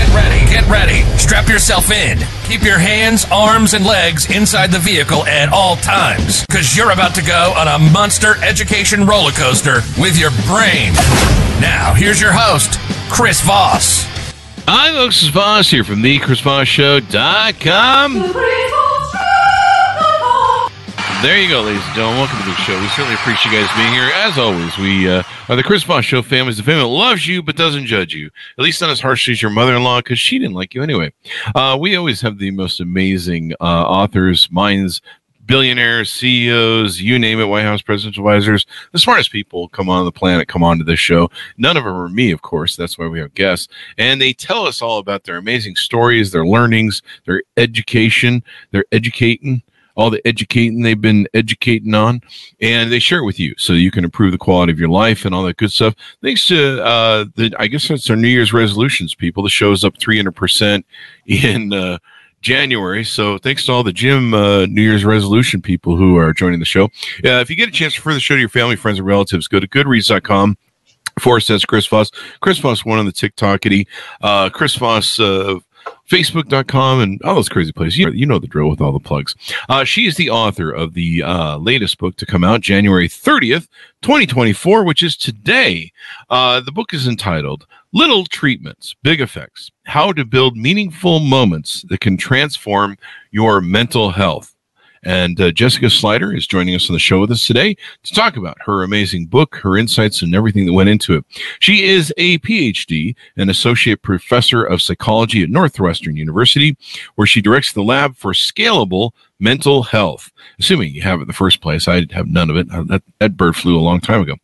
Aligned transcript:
Get 0.00 0.08
ready, 0.14 0.40
get 0.50 0.66
ready. 0.66 1.02
Strap 1.18 1.46
yourself 1.46 1.90
in. 1.90 2.18
Keep 2.44 2.62
your 2.62 2.78
hands, 2.78 3.26
arms, 3.30 3.74
and 3.74 3.84
legs 3.84 4.30
inside 4.34 4.72
the 4.72 4.78
vehicle 4.78 5.26
at 5.26 5.52
all 5.52 5.76
times, 5.76 6.46
because 6.46 6.74
you're 6.74 6.92
about 6.92 7.14
to 7.16 7.22
go 7.22 7.52
on 7.54 7.68
a 7.68 7.78
monster 7.92 8.42
education 8.42 9.04
roller 9.04 9.30
coaster 9.32 9.82
with 10.00 10.18
your 10.18 10.30
brain. 10.46 10.94
Now, 11.60 11.92
here's 11.94 12.18
your 12.18 12.32
host, 12.32 12.78
Chris 13.10 13.42
Voss. 13.42 14.06
Hi, 14.66 14.90
folks. 14.92 15.22
It's 15.22 15.30
Voss 15.30 15.68
here 15.68 15.84
from 15.84 16.00
the 16.00 16.18
ChrisVossShow.com. 16.18 18.89
There 21.22 21.38
you 21.38 21.50
go, 21.50 21.60
ladies 21.60 21.84
and 21.84 21.94
gentlemen. 21.94 22.20
Welcome 22.20 22.38
to 22.38 22.44
the 22.46 22.54
show. 22.54 22.80
We 22.80 22.88
certainly 22.88 23.12
appreciate 23.12 23.52
you 23.52 23.60
guys 23.60 23.76
being 23.76 23.92
here. 23.92 24.10
As 24.14 24.38
always, 24.38 24.78
we 24.78 25.06
uh, 25.06 25.22
are 25.50 25.56
the 25.56 25.62
Chris 25.62 25.82
Voss 25.82 26.02
Show 26.02 26.22
family. 26.22 26.54
the 26.54 26.62
family 26.62 26.80
that 26.80 26.88
loves 26.88 27.26
you 27.26 27.42
but 27.42 27.56
doesn't 27.56 27.84
judge 27.84 28.14
you. 28.14 28.30
At 28.56 28.64
least 28.64 28.80
not 28.80 28.88
as 28.88 29.02
harshly 29.02 29.32
as 29.32 29.42
your 29.42 29.50
mother-in-law, 29.50 29.98
because 29.98 30.18
she 30.18 30.38
didn't 30.38 30.54
like 30.54 30.72
you 30.72 30.82
anyway. 30.82 31.12
Uh, 31.54 31.76
we 31.78 31.94
always 31.94 32.22
have 32.22 32.38
the 32.38 32.50
most 32.52 32.80
amazing 32.80 33.52
uh, 33.60 33.64
authors, 33.64 34.50
minds, 34.50 35.02
billionaires, 35.44 36.10
CEOs, 36.10 37.02
you 37.02 37.18
name 37.18 37.38
it, 37.38 37.44
White 37.44 37.64
House 37.64 37.82
presidential 37.82 38.26
advisors, 38.26 38.64
the 38.92 38.98
smartest 38.98 39.30
people 39.30 39.68
come 39.68 39.90
on 39.90 40.06
the 40.06 40.12
planet 40.12 40.48
come 40.48 40.62
on 40.62 40.78
to 40.78 40.84
this 40.84 41.00
show. 41.00 41.28
None 41.58 41.76
of 41.76 41.84
them 41.84 41.92
are 41.92 42.08
me, 42.08 42.30
of 42.30 42.40
course. 42.40 42.76
That's 42.76 42.96
why 42.96 43.08
we 43.08 43.20
have 43.20 43.34
guests. 43.34 43.68
And 43.98 44.22
they 44.22 44.32
tell 44.32 44.64
us 44.64 44.80
all 44.80 44.98
about 44.98 45.24
their 45.24 45.36
amazing 45.36 45.76
stories, 45.76 46.30
their 46.30 46.46
learnings, 46.46 47.02
their 47.26 47.42
education, 47.58 48.42
their 48.70 48.86
educating 48.90 49.62
all 49.94 50.10
the 50.10 50.26
educating 50.26 50.82
they've 50.82 51.00
been 51.00 51.26
educating 51.34 51.94
on, 51.94 52.20
and 52.60 52.90
they 52.90 52.98
share 52.98 53.20
it 53.20 53.24
with 53.24 53.38
you 53.38 53.54
so 53.58 53.72
you 53.72 53.90
can 53.90 54.04
improve 54.04 54.32
the 54.32 54.38
quality 54.38 54.72
of 54.72 54.78
your 54.78 54.88
life 54.88 55.24
and 55.24 55.34
all 55.34 55.42
that 55.44 55.56
good 55.56 55.72
stuff. 55.72 55.94
Thanks 56.22 56.46
to 56.48 56.82
uh, 56.84 57.24
the, 57.36 57.52
I 57.58 57.66
guess 57.66 57.88
that's 57.88 58.08
our 58.10 58.16
New 58.16 58.28
Year's 58.28 58.52
resolutions, 58.52 59.14
people. 59.14 59.42
The 59.42 59.50
show's 59.50 59.84
up 59.84 59.98
300% 59.98 60.84
in 61.26 61.72
uh, 61.72 61.98
January. 62.40 63.04
So 63.04 63.38
thanks 63.38 63.66
to 63.66 63.72
all 63.72 63.82
the 63.82 63.92
gym 63.92 64.34
uh, 64.34 64.66
New 64.66 64.82
Year's 64.82 65.04
resolution 65.04 65.60
people 65.60 65.96
who 65.96 66.16
are 66.16 66.32
joining 66.32 66.58
the 66.58 66.64
show. 66.64 66.84
Uh, 67.24 67.40
if 67.40 67.50
you 67.50 67.56
get 67.56 67.68
a 67.68 67.72
chance 67.72 67.94
to 67.94 68.00
refer 68.00 68.14
the 68.14 68.20
show 68.20 68.34
to 68.34 68.40
your 68.40 68.48
family, 68.48 68.76
friends, 68.76 68.98
and 68.98 69.06
relatives, 69.06 69.48
go 69.48 69.60
to 69.60 69.68
goodreads.com 69.68 70.56
forward 71.18 71.40
says 71.40 71.64
Chris 71.64 71.86
Voss. 71.86 72.10
Chris 72.40 72.58
Voss, 72.58 72.84
one 72.84 72.98
on 72.98 73.06
the 73.06 73.12
TikTokity. 73.12 73.86
Uh, 74.20 74.50
Chris 74.50 74.74
Voss, 74.76 75.20
uh, 75.20 75.58
Facebook.com 76.08 77.00
and 77.00 77.20
all 77.22 77.34
those 77.34 77.48
crazy 77.48 77.72
places. 77.72 77.98
You 77.98 78.10
you 78.10 78.26
know 78.26 78.38
the 78.38 78.46
drill 78.46 78.68
with 78.68 78.80
all 78.80 78.92
the 78.92 79.00
plugs. 79.00 79.34
Uh, 79.68 79.84
she 79.84 80.06
is 80.06 80.16
the 80.16 80.30
author 80.30 80.70
of 80.70 80.94
the 80.94 81.22
uh, 81.22 81.56
latest 81.58 81.98
book 81.98 82.16
to 82.16 82.26
come 82.26 82.44
out 82.44 82.60
January 82.60 83.08
30th, 83.08 83.68
2024, 84.02 84.84
which 84.84 85.02
is 85.02 85.16
today. 85.16 85.92
Uh, 86.28 86.60
the 86.60 86.72
book 86.72 86.92
is 86.92 87.06
entitled 87.06 87.66
Little 87.92 88.24
Treatments, 88.24 88.94
Big 89.02 89.20
Effects 89.20 89.70
How 89.84 90.12
to 90.12 90.24
Build 90.24 90.56
Meaningful 90.56 91.20
Moments 91.20 91.82
That 91.88 92.00
Can 92.00 92.16
Transform 92.16 92.96
Your 93.30 93.60
Mental 93.60 94.10
Health. 94.10 94.54
And 95.02 95.40
uh, 95.40 95.50
Jessica 95.50 95.86
Schleider 95.86 96.36
is 96.36 96.46
joining 96.46 96.74
us 96.74 96.90
on 96.90 96.94
the 96.94 97.00
show 97.00 97.20
with 97.20 97.30
us 97.30 97.46
today 97.46 97.74
to 98.02 98.14
talk 98.14 98.36
about 98.36 98.58
her 98.66 98.82
amazing 98.82 99.26
book, 99.26 99.56
her 99.56 99.78
insights, 99.78 100.20
and 100.20 100.34
everything 100.34 100.66
that 100.66 100.74
went 100.74 100.90
into 100.90 101.14
it. 101.14 101.24
She 101.58 101.84
is 101.84 102.12
a 102.18 102.38
PhD 102.40 103.14
and 103.36 103.48
associate 103.48 104.02
professor 104.02 104.62
of 104.62 104.82
psychology 104.82 105.42
at 105.42 105.48
Northwestern 105.48 106.16
University, 106.16 106.76
where 107.14 107.26
she 107.26 107.40
directs 107.40 107.72
the 107.72 107.82
lab 107.82 108.16
for 108.16 108.32
scalable 108.32 109.12
mental 109.40 109.82
health. 109.82 110.30
Assuming 110.58 110.94
you 110.94 111.02
have 111.02 111.18
it 111.18 111.22
in 111.22 111.28
the 111.28 111.34
first 111.34 111.60
place, 111.60 111.88
I 111.88 112.06
have 112.12 112.28
none 112.28 112.50
of 112.50 112.56
it. 112.56 112.70
Uh, 112.70 112.84
that, 112.84 113.02
that 113.18 113.36
bird 113.36 113.56
flew 113.56 113.78
a 113.78 113.80
long 113.80 114.00
time 114.00 114.22
ago. 114.22 114.36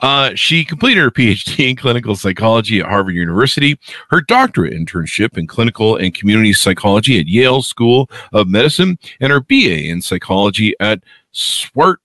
Uh, 0.00 0.30
she 0.34 0.64
completed 0.64 1.00
her 1.00 1.10
PhD 1.10 1.68
in 1.70 1.76
clinical 1.76 2.16
psychology 2.16 2.80
at 2.80 2.86
Harvard 2.86 3.14
University, 3.14 3.78
her 4.10 4.20
doctorate 4.20 4.72
internship 4.72 5.36
in 5.36 5.46
clinical 5.46 5.96
and 5.96 6.14
community 6.14 6.52
psychology 6.52 7.18
at 7.18 7.26
Yale 7.26 7.62
School 7.62 8.08
of 8.32 8.48
Medicine, 8.48 8.98
and 9.20 9.32
her 9.32 9.40
BA 9.40 9.88
in 9.88 10.00
psychology 10.00 10.74
at 10.80 11.02
Swart. 11.32 11.98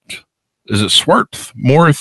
Is 0.65 0.81
it 0.81 0.89
Swarthmore 0.89 1.91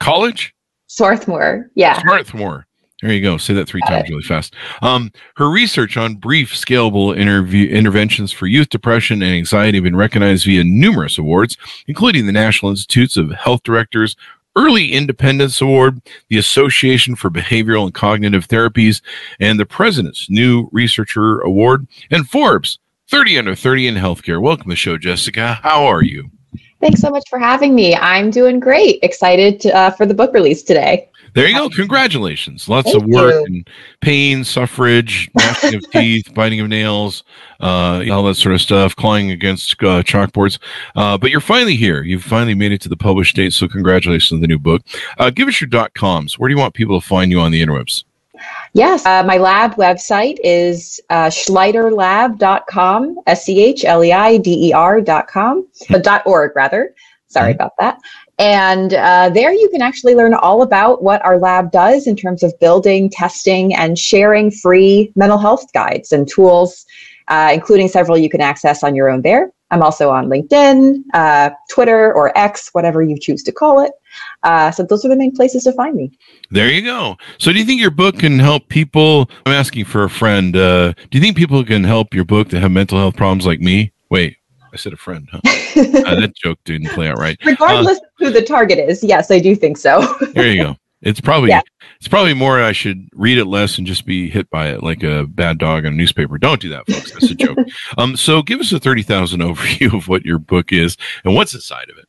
College? 0.00 0.54
Swarthmore, 0.86 1.70
yeah. 1.74 2.00
Swarthmore. 2.00 2.66
There 3.04 3.12
you 3.12 3.20
go. 3.20 3.36
Say 3.36 3.52
that 3.52 3.68
three 3.68 3.82
times 3.82 4.08
really 4.08 4.22
fast. 4.22 4.54
Um, 4.80 5.12
her 5.36 5.50
research 5.50 5.98
on 5.98 6.14
brief, 6.14 6.54
scalable 6.54 7.14
interview, 7.14 7.68
interventions 7.68 8.32
for 8.32 8.46
youth 8.46 8.70
depression 8.70 9.22
and 9.22 9.34
anxiety 9.34 9.76
have 9.76 9.84
been 9.84 9.94
recognized 9.94 10.46
via 10.46 10.64
numerous 10.64 11.18
awards, 11.18 11.58
including 11.86 12.24
the 12.24 12.32
National 12.32 12.70
Institutes 12.70 13.18
of 13.18 13.30
Health 13.32 13.62
Directors 13.62 14.16
Early 14.56 14.92
Independence 14.92 15.60
Award, 15.60 16.00
the 16.30 16.38
Association 16.38 17.14
for 17.14 17.28
Behavioral 17.28 17.84
and 17.84 17.92
Cognitive 17.92 18.48
Therapies, 18.48 19.02
and 19.38 19.60
the 19.60 19.66
President's 19.66 20.30
New 20.30 20.70
Researcher 20.72 21.40
Award, 21.40 21.86
and 22.10 22.26
Forbes 22.26 22.78
30 23.10 23.36
Under 23.36 23.54
30 23.54 23.88
in 23.88 23.94
Healthcare. 23.96 24.40
Welcome 24.40 24.64
to 24.64 24.70
the 24.70 24.76
show, 24.76 24.96
Jessica. 24.96 25.60
How 25.62 25.84
are 25.84 26.02
you? 26.02 26.30
Thanks 26.80 27.02
so 27.02 27.10
much 27.10 27.28
for 27.28 27.38
having 27.38 27.74
me. 27.74 27.96
I'm 27.96 28.30
doing 28.30 28.60
great. 28.60 29.00
Excited 29.02 29.60
to, 29.60 29.76
uh, 29.76 29.90
for 29.90 30.06
the 30.06 30.14
book 30.14 30.32
release 30.32 30.62
today. 30.62 31.10
There 31.34 31.48
you 31.48 31.54
go. 31.54 31.68
Congratulations. 31.68 32.68
Lots 32.68 32.92
Thank 32.92 33.02
of 33.02 33.08
work 33.08 33.34
you. 33.34 33.44
and 33.46 33.70
pain, 34.00 34.44
suffrage, 34.44 35.28
gnashing 35.34 35.74
of 35.74 35.90
teeth, 35.90 36.32
biting 36.32 36.60
of 36.60 36.68
nails, 36.68 37.24
uh, 37.60 38.04
all 38.10 38.22
that 38.24 38.36
sort 38.36 38.54
of 38.54 38.60
stuff, 38.60 38.94
clawing 38.94 39.32
against 39.32 39.72
uh, 39.82 40.02
chalkboards. 40.04 40.58
Uh, 40.94 41.18
but 41.18 41.30
you're 41.30 41.40
finally 41.40 41.74
here. 41.74 42.02
You've 42.04 42.22
finally 42.22 42.54
made 42.54 42.70
it 42.70 42.80
to 42.82 42.88
the 42.88 42.96
published 42.96 43.34
date. 43.34 43.52
So 43.52 43.66
congratulations 43.66 44.32
on 44.32 44.40
the 44.40 44.46
new 44.46 44.60
book. 44.60 44.82
Uh, 45.18 45.30
give 45.30 45.48
us 45.48 45.60
your 45.60 45.68
dot 45.68 45.92
coms. 45.94 46.38
Where 46.38 46.48
do 46.48 46.54
you 46.54 46.60
want 46.60 46.74
people 46.74 47.00
to 47.00 47.06
find 47.06 47.32
you 47.32 47.40
on 47.40 47.50
the 47.50 47.60
interwebs? 47.60 48.04
Yes, 48.72 49.04
uh, 49.06 49.22
my 49.24 49.36
lab 49.38 49.74
website 49.74 50.38
is 50.42 51.00
uh, 51.10 51.26
schleiderlab.com, 51.26 53.18
S 53.26 53.44
C 53.44 53.62
H 53.62 53.84
L 53.84 54.04
E 54.04 54.12
I 54.12 54.38
D 54.38 54.68
E 54.68 54.72
R.com, 54.72 55.66
but 55.88 56.02
dot 56.02 56.22
org 56.26 56.54
rather. 56.56 56.94
Sorry 57.28 57.52
mm-hmm. 57.52 57.56
about 57.56 57.72
that. 57.78 57.98
And 58.38 58.94
uh, 58.94 59.30
there 59.30 59.52
you 59.52 59.68
can 59.68 59.80
actually 59.80 60.14
learn 60.14 60.34
all 60.34 60.62
about 60.62 61.02
what 61.02 61.24
our 61.24 61.38
lab 61.38 61.70
does 61.70 62.06
in 62.06 62.16
terms 62.16 62.42
of 62.42 62.58
building, 62.58 63.08
testing, 63.08 63.74
and 63.74 63.98
sharing 63.98 64.50
free 64.50 65.12
mental 65.14 65.38
health 65.38 65.72
guides 65.72 66.10
and 66.12 66.28
tools, 66.28 66.84
uh, 67.28 67.50
including 67.54 67.88
several 67.88 68.18
you 68.18 68.28
can 68.28 68.40
access 68.40 68.82
on 68.82 68.94
your 68.94 69.08
own 69.08 69.22
there. 69.22 69.52
I'm 69.70 69.82
also 69.82 70.10
on 70.10 70.26
LinkedIn, 70.26 71.02
uh, 71.14 71.50
Twitter, 71.70 72.12
or 72.12 72.36
X, 72.38 72.70
whatever 72.72 73.02
you 73.02 73.18
choose 73.18 73.42
to 73.44 73.52
call 73.52 73.84
it. 73.84 73.92
Uh, 74.42 74.70
so 74.70 74.84
those 74.84 75.04
are 75.04 75.08
the 75.08 75.16
main 75.16 75.34
places 75.34 75.64
to 75.64 75.72
find 75.72 75.96
me. 75.96 76.16
There 76.50 76.70
you 76.70 76.82
go. 76.82 77.16
So 77.38 77.52
do 77.52 77.58
you 77.58 77.64
think 77.64 77.80
your 77.80 77.90
book 77.90 78.18
can 78.18 78.38
help 78.38 78.68
people? 78.68 79.28
I'm 79.46 79.52
asking 79.52 79.86
for 79.86 80.04
a 80.04 80.10
friend. 80.10 80.56
Uh, 80.56 80.92
do 80.92 81.18
you 81.18 81.20
think 81.20 81.36
people 81.36 81.64
can 81.64 81.82
help 81.82 82.14
your 82.14 82.24
book 82.24 82.50
that 82.50 82.60
have 82.60 82.70
mental 82.70 82.98
health 82.98 83.16
problems 83.16 83.46
like 83.46 83.60
me? 83.60 83.92
Wait, 84.10 84.36
I 84.74 84.76
said 84.76 84.92
a 84.92 84.96
friend, 84.96 85.28
huh? 85.30 85.40
uh, 85.44 86.20
that 86.20 86.32
joke 86.34 86.58
didn't 86.64 86.88
play 86.88 87.08
out 87.08 87.16
right. 87.16 87.38
Regardless 87.44 87.98
uh, 87.98 88.02
of 88.02 88.08
who 88.18 88.30
the 88.30 88.42
target 88.42 88.78
is, 88.80 89.04
yes, 89.04 89.30
I 89.30 89.38
do 89.38 89.54
think 89.54 89.78
so. 89.78 90.16
there 90.34 90.48
you 90.48 90.62
go. 90.62 90.76
It's 91.00 91.20
probably 91.20 91.50
yeah. 91.50 91.60
it's 91.98 92.08
probably 92.08 92.34
more 92.34 92.62
I 92.62 92.72
should 92.72 93.08
read 93.12 93.38
it 93.38 93.44
less 93.44 93.78
and 93.78 93.86
just 93.86 94.06
be 94.06 94.28
hit 94.28 94.48
by 94.50 94.68
it 94.68 94.82
like 94.82 95.02
a 95.02 95.26
bad 95.26 95.58
dog 95.58 95.84
in 95.84 95.92
a 95.92 95.96
newspaper. 95.96 96.38
Don't 96.38 96.60
do 96.60 96.70
that, 96.70 96.86
folks. 96.88 97.12
That's 97.12 97.30
a 97.30 97.34
joke. 97.34 97.58
um, 97.98 98.16
so 98.16 98.42
give 98.42 98.58
us 98.58 98.72
a 98.72 98.80
thirty 98.80 99.02
thousand 99.02 99.40
overview 99.40 99.94
of 99.94 100.08
what 100.08 100.24
your 100.24 100.38
book 100.38 100.72
is 100.72 100.96
and 101.24 101.34
what's 101.34 101.54
inside 101.54 101.90
of 101.90 101.98
it. 101.98 102.08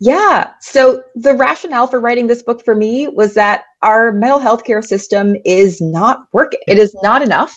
Yeah. 0.00 0.52
So 0.60 1.04
the 1.14 1.34
rationale 1.34 1.86
for 1.86 2.00
writing 2.00 2.26
this 2.26 2.42
book 2.42 2.64
for 2.64 2.74
me 2.74 3.06
was 3.06 3.34
that 3.34 3.64
our 3.82 4.10
mental 4.10 4.40
health 4.40 4.64
care 4.64 4.82
system 4.82 5.36
is 5.44 5.80
not 5.80 6.26
working. 6.32 6.60
It 6.66 6.78
is 6.78 6.94
not 7.02 7.22
enough. 7.22 7.56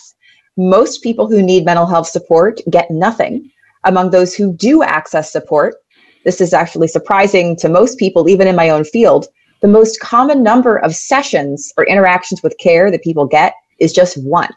Most 0.56 1.02
people 1.02 1.28
who 1.28 1.42
need 1.42 1.64
mental 1.64 1.86
health 1.86 2.06
support 2.06 2.60
get 2.70 2.90
nothing 2.90 3.50
among 3.86 4.10
those 4.10 4.34
who 4.34 4.52
do 4.52 4.82
access 4.82 5.32
support, 5.32 5.76
this 6.24 6.40
is 6.40 6.52
actually 6.52 6.88
surprising 6.88 7.56
to 7.56 7.68
most 7.68 7.98
people, 7.98 8.28
even 8.28 8.46
in 8.46 8.56
my 8.56 8.68
own 8.68 8.84
field, 8.84 9.26
the 9.62 9.68
most 9.68 10.00
common 10.00 10.42
number 10.42 10.76
of 10.76 10.94
sessions 10.94 11.72
or 11.76 11.86
interactions 11.86 12.42
with 12.42 12.58
care 12.58 12.90
that 12.90 13.02
people 13.02 13.26
get 13.26 13.54
is 13.78 13.92
just 13.92 14.22
one. 14.22 14.50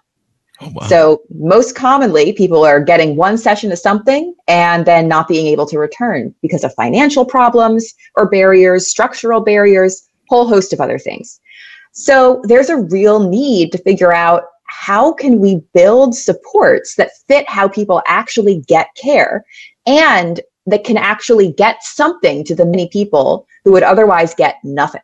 Oh, 0.61 0.71
wow. 0.73 0.87
So, 0.87 1.21
most 1.33 1.75
commonly, 1.75 2.33
people 2.33 2.65
are 2.65 2.83
getting 2.83 3.15
one 3.15 3.37
session 3.37 3.71
of 3.71 3.79
something 3.79 4.35
and 4.47 4.85
then 4.85 5.07
not 5.07 5.27
being 5.29 5.47
able 5.47 5.65
to 5.67 5.79
return 5.79 6.35
because 6.41 6.65
of 6.65 6.73
financial 6.73 7.23
problems 7.23 7.93
or 8.15 8.29
barriers, 8.29 8.89
structural 8.89 9.39
barriers, 9.39 10.05
whole 10.27 10.49
host 10.49 10.73
of 10.73 10.81
other 10.81 10.99
things. 10.99 11.39
So, 11.93 12.41
there's 12.43 12.69
a 12.69 12.77
real 12.77 13.29
need 13.29 13.71
to 13.71 13.77
figure 13.77 14.11
out 14.11 14.43
how 14.69 15.12
can 15.13 15.39
we 15.39 15.62
build 15.74 16.16
supports 16.16 16.95
that 16.95 17.12
fit 17.27 17.50
how 17.50 17.68
people 17.68 18.01
actually 18.07 18.62
get 18.68 18.88
care 18.95 19.44
and 19.86 20.42
that 20.66 20.83
can 20.83 20.98
actually 20.98 21.51
get 21.54 21.83
something 21.83 22.44
to 22.44 22.56
the 22.56 22.66
many 22.66 22.88
people 22.89 23.48
who 23.63 23.71
would 23.71 23.83
otherwise 23.83 24.33
get 24.36 24.56
nothing. 24.63 25.01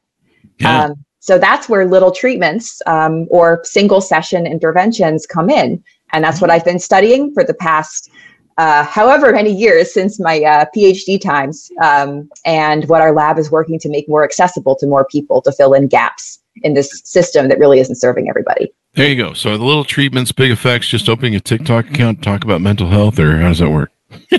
Yeah. 0.59 0.85
Um, 0.85 1.05
so 1.19 1.39
that's 1.39 1.67
where 1.67 1.85
little 1.85 2.11
treatments 2.11 2.81
um, 2.85 3.27
or 3.31 3.61
single 3.63 3.99
session 3.99 4.45
interventions 4.45 5.25
come 5.25 5.49
in. 5.49 5.83
And 6.13 6.23
that's 6.23 6.39
what 6.39 6.49
mm-hmm. 6.49 6.57
I've 6.57 6.65
been 6.65 6.79
studying 6.79 7.33
for 7.33 7.43
the 7.43 7.55
past 7.55 8.11
uh, 8.57 8.83
however 8.83 9.31
many 9.31 9.51
years 9.51 9.93
since 9.93 10.19
my 10.19 10.41
uh, 10.41 10.65
PhD 10.75 11.19
times, 11.19 11.69
um, 11.81 12.29
and 12.45 12.87
what 12.87 13.01
our 13.01 13.11
lab 13.11 13.37
is 13.37 13.51
working 13.51 13.79
to 13.79 13.89
make 13.89 14.07
more 14.07 14.23
accessible 14.23 14.75
to 14.77 14.87
more 14.87 15.05
people 15.05 15.41
to 15.41 15.51
fill 15.51 15.73
in 15.73 15.87
gaps 15.87 16.39
in 16.63 16.73
this 16.73 17.01
system 17.03 17.49
that 17.49 17.59
really 17.59 17.79
isn't 17.79 17.95
serving 17.95 18.29
everybody. 18.29 18.73
There 18.95 19.09
you 19.09 19.15
go. 19.15 19.33
So 19.33 19.57
the 19.57 19.63
little 19.63 19.83
treatments, 19.83 20.31
big 20.31 20.51
effects, 20.51 20.87
just 20.87 21.09
opening 21.09 21.35
a 21.35 21.39
TikTok 21.39 21.89
account, 21.89 22.23
talk 22.23 22.43
about 22.43 22.61
mental 22.61 22.87
health, 22.87 23.19
or 23.19 23.37
how 23.37 23.49
does 23.49 23.59
that 23.59 23.69
work? 23.69 23.91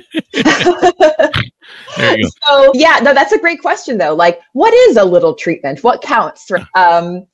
there 1.97 2.19
you 2.19 2.23
go. 2.25 2.29
so 2.47 2.73
yeah, 2.75 2.99
no, 3.03 3.13
that's 3.13 3.33
a 3.33 3.39
great 3.39 3.61
question 3.61 3.99
though. 3.99 4.15
Like, 4.15 4.41
what 4.55 4.73
is 4.73 4.97
a 4.97 5.05
little 5.05 5.35
treatment? 5.35 5.85
What 5.85 6.01
counts? 6.01 6.51
Um, 6.75 7.27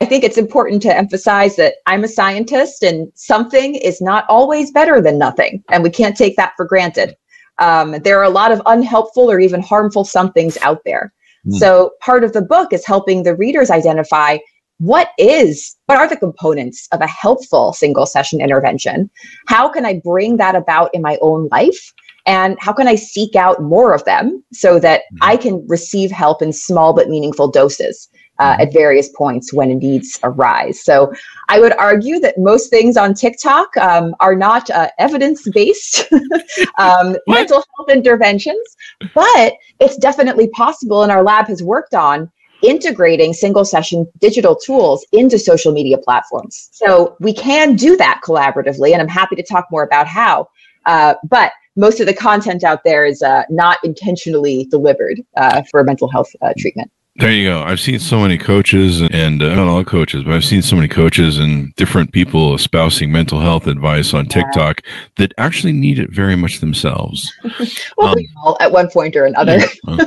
I 0.00 0.04
think 0.06 0.24
it's 0.24 0.38
important 0.38 0.82
to 0.82 0.96
emphasize 0.96 1.56
that 1.56 1.74
I'm 1.86 2.04
a 2.04 2.08
scientist 2.08 2.82
and 2.82 3.12
something 3.14 3.74
is 3.74 4.00
not 4.00 4.24
always 4.28 4.70
better 4.70 5.00
than 5.00 5.18
nothing. 5.18 5.62
And 5.70 5.82
we 5.82 5.90
can't 5.90 6.16
take 6.16 6.36
that 6.36 6.54
for 6.56 6.64
granted. 6.64 7.14
Um, 7.58 7.92
there 8.02 8.18
are 8.18 8.24
a 8.24 8.30
lot 8.30 8.50
of 8.50 8.62
unhelpful 8.66 9.30
or 9.30 9.38
even 9.38 9.62
harmful 9.62 10.04
somethings 10.04 10.56
out 10.62 10.80
there. 10.84 11.12
Mm. 11.46 11.58
So 11.58 11.92
part 12.00 12.24
of 12.24 12.32
the 12.32 12.42
book 12.42 12.72
is 12.72 12.86
helping 12.86 13.22
the 13.22 13.36
readers 13.36 13.70
identify 13.70 14.38
what 14.82 15.10
is, 15.16 15.76
what 15.86 15.98
are 15.98 16.08
the 16.08 16.16
components 16.16 16.88
of 16.90 17.00
a 17.00 17.06
helpful 17.06 17.72
single 17.72 18.04
session 18.04 18.40
intervention? 18.40 19.08
How 19.46 19.68
can 19.68 19.86
I 19.86 20.00
bring 20.02 20.38
that 20.38 20.56
about 20.56 20.92
in 20.92 21.02
my 21.02 21.18
own 21.22 21.48
life? 21.52 21.92
And 22.26 22.56
how 22.60 22.72
can 22.72 22.88
I 22.88 22.96
seek 22.96 23.36
out 23.36 23.62
more 23.62 23.94
of 23.94 24.04
them 24.04 24.42
so 24.52 24.80
that 24.80 25.02
mm. 25.12 25.18
I 25.22 25.36
can 25.36 25.64
receive 25.68 26.10
help 26.10 26.42
in 26.42 26.52
small 26.52 26.92
but 26.92 27.08
meaningful 27.08 27.48
doses? 27.48 28.08
uh, 28.38 28.56
at 28.58 28.72
various 28.72 29.08
points 29.10 29.52
when 29.52 29.68
needs 29.78 30.18
arise. 30.24 30.82
So 30.82 31.12
I 31.48 31.60
would 31.60 31.72
argue 31.74 32.18
that 32.20 32.38
most 32.38 32.70
things 32.70 32.96
on 32.96 33.14
TikTok 33.14 33.76
um, 33.76 34.16
are 34.18 34.34
not 34.34 34.68
uh, 34.70 34.88
evidence 34.98 35.48
based 35.48 36.12
um, 36.78 37.16
mental 37.28 37.64
health 37.76 37.90
interventions, 37.90 38.76
but 39.14 39.54
it's 39.78 39.96
definitely 39.96 40.48
possible, 40.48 41.02
and 41.02 41.12
our 41.12 41.22
lab 41.22 41.46
has 41.46 41.62
worked 41.62 41.94
on 41.94 42.30
integrating 42.62 43.32
single 43.32 43.64
session 43.64 44.10
digital 44.18 44.56
tools 44.56 45.04
into 45.12 45.38
social 45.38 45.72
media 45.72 45.98
platforms. 45.98 46.68
So 46.72 47.16
we 47.20 47.34
can 47.34 47.76
do 47.76 47.96
that 47.96 48.20
collaboratively, 48.24 48.92
and 48.92 49.02
I'm 49.02 49.08
happy 49.08 49.36
to 49.36 49.42
talk 49.42 49.66
more 49.70 49.82
about 49.82 50.06
how. 50.06 50.48
Uh, 50.86 51.14
but 51.28 51.52
most 51.76 52.00
of 52.00 52.06
the 52.06 52.14
content 52.14 52.64
out 52.64 52.84
there 52.84 53.04
is 53.06 53.22
uh, 53.22 53.44
not 53.48 53.78
intentionally 53.82 54.66
delivered 54.70 55.20
uh, 55.36 55.62
for 55.70 55.82
mental 55.84 56.08
health 56.08 56.30
uh, 56.42 56.52
treatment. 56.58 56.90
There 57.16 57.30
you 57.30 57.44
go. 57.46 57.62
I've 57.62 57.78
seen 57.78 57.98
so 57.98 58.18
many 58.20 58.38
coaches 58.38 59.02
and 59.02 59.42
uh, 59.42 59.54
not 59.54 59.68
all 59.68 59.84
coaches, 59.84 60.24
but 60.24 60.32
I've 60.32 60.46
seen 60.46 60.62
so 60.62 60.76
many 60.76 60.88
coaches 60.88 61.38
and 61.38 61.74
different 61.76 62.10
people 62.12 62.54
espousing 62.54 63.12
mental 63.12 63.38
health 63.38 63.66
advice 63.66 64.14
on 64.14 64.24
TikTok 64.24 64.80
that 65.16 65.34
actually 65.36 65.72
need 65.72 65.98
it 65.98 66.10
very 66.10 66.36
much 66.36 66.60
themselves. 66.60 67.30
well, 67.98 68.08
um, 68.08 68.14
we 68.16 68.30
all 68.42 68.56
at 68.60 68.72
one 68.72 68.88
point 68.88 69.14
or 69.14 69.26
another. 69.26 69.58
Yeah, 69.86 70.04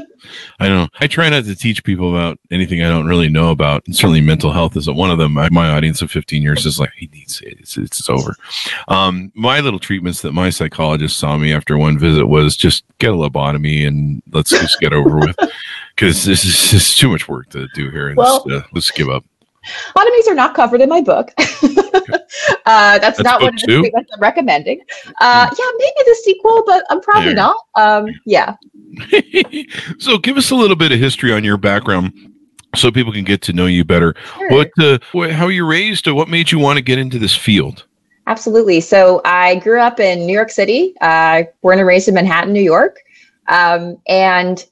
I 0.60 0.68
don't 0.68 0.78
know. 0.78 0.88
I 1.00 1.06
try 1.06 1.30
not 1.30 1.46
to 1.46 1.56
teach 1.56 1.84
people 1.84 2.10
about 2.10 2.40
anything 2.50 2.81
I 2.81 2.90
don't 2.90 3.06
really 3.06 3.30
know 3.30 3.52
about. 3.52 3.84
And 3.86 3.96
certainly 3.96 4.22
mental 4.22 4.52
health 4.52 4.75
isn't 4.75 4.96
one 4.96 5.12
of 5.12 5.19
them. 5.19 5.34
My, 5.34 5.48
my 5.52 5.69
audience 5.69 6.02
of 6.02 6.10
15 6.10 6.42
years 6.42 6.66
is 6.66 6.80
like, 6.80 6.92
he 6.98 7.07
needs 7.13 7.40
it. 7.42 7.60
It's, 7.60 7.78
it's, 7.78 8.00
it's 8.00 8.10
over. 8.10 8.36
Um, 8.88 9.31
my 9.36 9.60
little 9.60 9.80
treatments 9.80 10.24
that 10.24 10.31
my 10.31 10.50
psychologist 10.50 11.18
saw 11.18 11.38
me 11.38 11.54
after 11.54 11.78
one 11.78 12.00
visit 12.00 12.25
was 12.25 12.57
just 12.57 12.84
get 12.98 13.12
a 13.12 13.16
lobotomy 13.16 13.86
and 13.86 14.24
let's 14.31 14.50
just 14.50 14.80
get 14.80 14.92
over 14.92 15.18
with. 15.19 15.36
Because 15.95 16.25
this 16.25 16.44
is 16.44 16.69
just 16.71 17.00
too 17.00 17.09
much 17.09 17.27
work 17.27 17.50
to 17.50 17.68
do 17.74 17.89
here. 17.89 18.13
Well, 18.15 18.45
just, 18.45 18.65
uh, 18.65 18.68
let's 18.74 18.92
give 18.92 19.09
up. 19.09 19.24
Lobotomies 19.95 20.27
are 20.27 20.36
not 20.36 20.53
covered 20.53 20.81
in 20.81 20.89
my 20.89 21.01
book. 21.01 21.31
uh, 21.39 23.00
that's, 23.00 23.18
that's, 23.18 23.24
not 23.24 23.42
what 23.42 23.53
I'm 23.68 24.19
recommending. 24.19 24.81
Uh, 25.21 25.47
hmm. 25.47 25.56
yeah, 25.57 25.65
maybe 25.77 26.09
the 26.09 26.15
sequel, 26.24 26.63
but 26.65 26.86
I'm 26.89 27.01
probably 27.01 27.33
there. 27.33 27.36
not. 27.36 27.57
Um, 27.75 28.07
yeah. 28.25 28.56
so, 30.00 30.18
give 30.18 30.38
us 30.38 30.51
a 30.51 30.56
little 30.56 30.75
bit 30.75 30.92
of 30.92 31.00
history 31.00 31.33
on 31.33 31.44
your 31.44 31.57
background, 31.57 32.13
so 32.75 32.92
people 32.92 33.12
can 33.12 33.24
get 33.24 33.42
to 33.44 33.53
know 33.53 33.65
you 33.65 33.83
better. 33.83 34.15
Sure. 34.38 34.51
What, 34.51 34.71
uh, 34.80 35.00
how 35.31 35.47
you 35.47 35.65
raised? 35.65 36.07
Or 36.07 36.13
what 36.13 36.30
made 36.30 36.51
you 36.51 36.59
want 36.59 36.77
to 36.77 36.83
get 36.83 37.00
into 37.00 37.18
this 37.18 37.36
field? 37.36 37.86
Absolutely. 38.27 38.81
So, 38.81 39.21
I 39.25 39.56
grew 39.56 39.80
up 39.80 40.00
in 40.00 40.25
New 40.25 40.33
York 40.33 40.51
City. 40.51 40.94
Uh, 41.01 41.44
born 41.62 41.80
and 41.80 41.88
raised 41.88 42.07
in 42.07 42.13
Manhattan, 42.13 42.53
New 42.53 42.62
York, 42.62 43.00
um, 43.47 43.97
and 44.07 44.65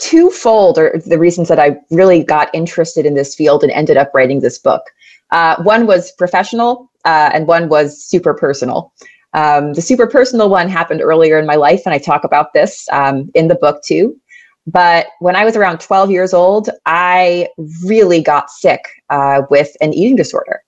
twofold 0.00 0.78
are 0.78 1.00
the 1.06 1.18
reasons 1.18 1.48
that 1.48 1.58
I 1.58 1.76
really 1.90 2.24
got 2.24 2.52
interested 2.54 3.06
in 3.06 3.14
this 3.14 3.34
field 3.34 3.62
and 3.62 3.70
ended 3.72 3.96
up 3.96 4.10
writing 4.14 4.40
this 4.40 4.58
book. 4.58 4.82
Uh, 5.30 5.62
one 5.62 5.86
was 5.86 6.12
professional, 6.12 6.90
uh, 7.04 7.30
and 7.32 7.46
one 7.46 7.68
was 7.68 8.02
super 8.02 8.34
personal. 8.34 8.92
Um, 9.32 9.74
the 9.74 9.82
super 9.82 10.06
personal 10.06 10.48
one 10.48 10.68
happened 10.68 11.02
earlier 11.02 11.38
in 11.38 11.46
my 11.46 11.54
life, 11.54 11.82
and 11.84 11.94
I 11.94 11.98
talk 11.98 12.24
about 12.24 12.52
this 12.52 12.88
um, 12.92 13.30
in 13.34 13.48
the 13.48 13.54
book 13.54 13.82
too. 13.84 14.18
But 14.66 15.06
when 15.20 15.36
I 15.36 15.44
was 15.44 15.56
around 15.56 15.80
12 15.80 16.10
years 16.10 16.34
old, 16.34 16.68
I 16.86 17.48
really 17.84 18.22
got 18.22 18.50
sick 18.50 18.84
uh, 19.08 19.42
with 19.50 19.76
an 19.80 19.94
eating 19.94 20.16
disorder. 20.16 20.62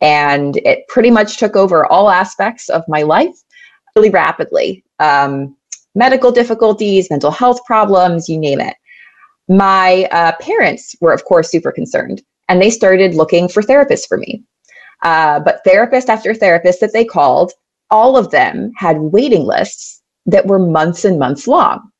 And 0.00 0.56
it 0.58 0.86
pretty 0.88 1.10
much 1.10 1.38
took 1.38 1.56
over 1.56 1.86
all 1.86 2.08
aspects 2.08 2.68
of 2.68 2.82
my 2.88 3.02
life 3.02 3.34
really 3.96 4.10
rapidly. 4.10 4.84
Um, 5.00 5.56
medical 5.98 6.30
difficulties, 6.30 7.10
mental 7.10 7.32
health 7.32 7.64
problems, 7.66 8.28
you 8.28 8.38
name 8.38 8.60
it. 8.60 8.76
My 9.48 10.08
uh, 10.12 10.32
parents 10.40 10.94
were, 11.00 11.12
of 11.12 11.24
course, 11.24 11.50
super 11.50 11.72
concerned 11.72 12.22
and 12.48 12.62
they 12.62 12.70
started 12.70 13.14
looking 13.14 13.48
for 13.48 13.62
therapists 13.62 14.06
for 14.06 14.16
me. 14.16 14.44
Uh, 15.02 15.40
but 15.40 15.60
therapist 15.64 16.08
after 16.08 16.34
therapist 16.34 16.80
that 16.80 16.92
they 16.92 17.04
called, 17.04 17.52
all 17.90 18.16
of 18.16 18.30
them 18.30 18.70
had 18.76 18.98
waiting 18.98 19.44
lists 19.44 20.02
that 20.26 20.46
were 20.46 20.58
months 20.58 21.04
and 21.04 21.18
months 21.18 21.46
long. 21.46 21.90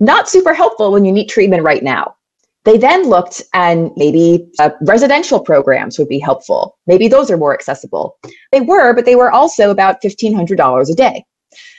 Not 0.00 0.28
super 0.28 0.54
helpful 0.54 0.90
when 0.90 1.04
you 1.04 1.12
need 1.12 1.28
treatment 1.28 1.62
right 1.62 1.82
now. 1.82 2.16
They 2.64 2.78
then 2.78 3.08
looked 3.08 3.42
and 3.52 3.90
maybe 3.96 4.46
uh, 4.58 4.70
residential 4.82 5.38
programs 5.40 5.98
would 5.98 6.08
be 6.08 6.18
helpful. 6.18 6.78
Maybe 6.86 7.08
those 7.08 7.30
are 7.30 7.36
more 7.36 7.52
accessible. 7.52 8.16
They 8.52 8.62
were, 8.62 8.94
but 8.94 9.04
they 9.04 9.16
were 9.16 9.30
also 9.30 9.70
about 9.70 10.00
$1,500 10.02 10.90
a 10.90 10.94
day. 10.94 11.24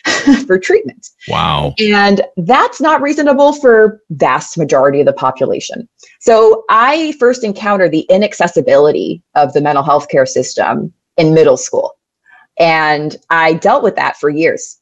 for 0.47 0.57
treatment. 0.57 1.09
Wow. 1.27 1.73
And 1.79 2.21
that's 2.37 2.81
not 2.81 3.01
reasonable 3.01 3.53
for 3.53 4.01
vast 4.11 4.57
majority 4.57 4.99
of 4.99 5.05
the 5.05 5.13
population. 5.13 5.87
So 6.19 6.63
I 6.69 7.13
first 7.19 7.43
encountered 7.43 7.91
the 7.91 8.05
inaccessibility 8.09 9.23
of 9.35 9.53
the 9.53 9.61
mental 9.61 9.83
health 9.83 10.09
care 10.09 10.25
system 10.25 10.93
in 11.17 11.33
middle 11.33 11.57
school. 11.57 11.97
And 12.57 13.17
I 13.29 13.53
dealt 13.53 13.83
with 13.83 13.95
that 13.95 14.17
for 14.17 14.29
years. 14.29 14.79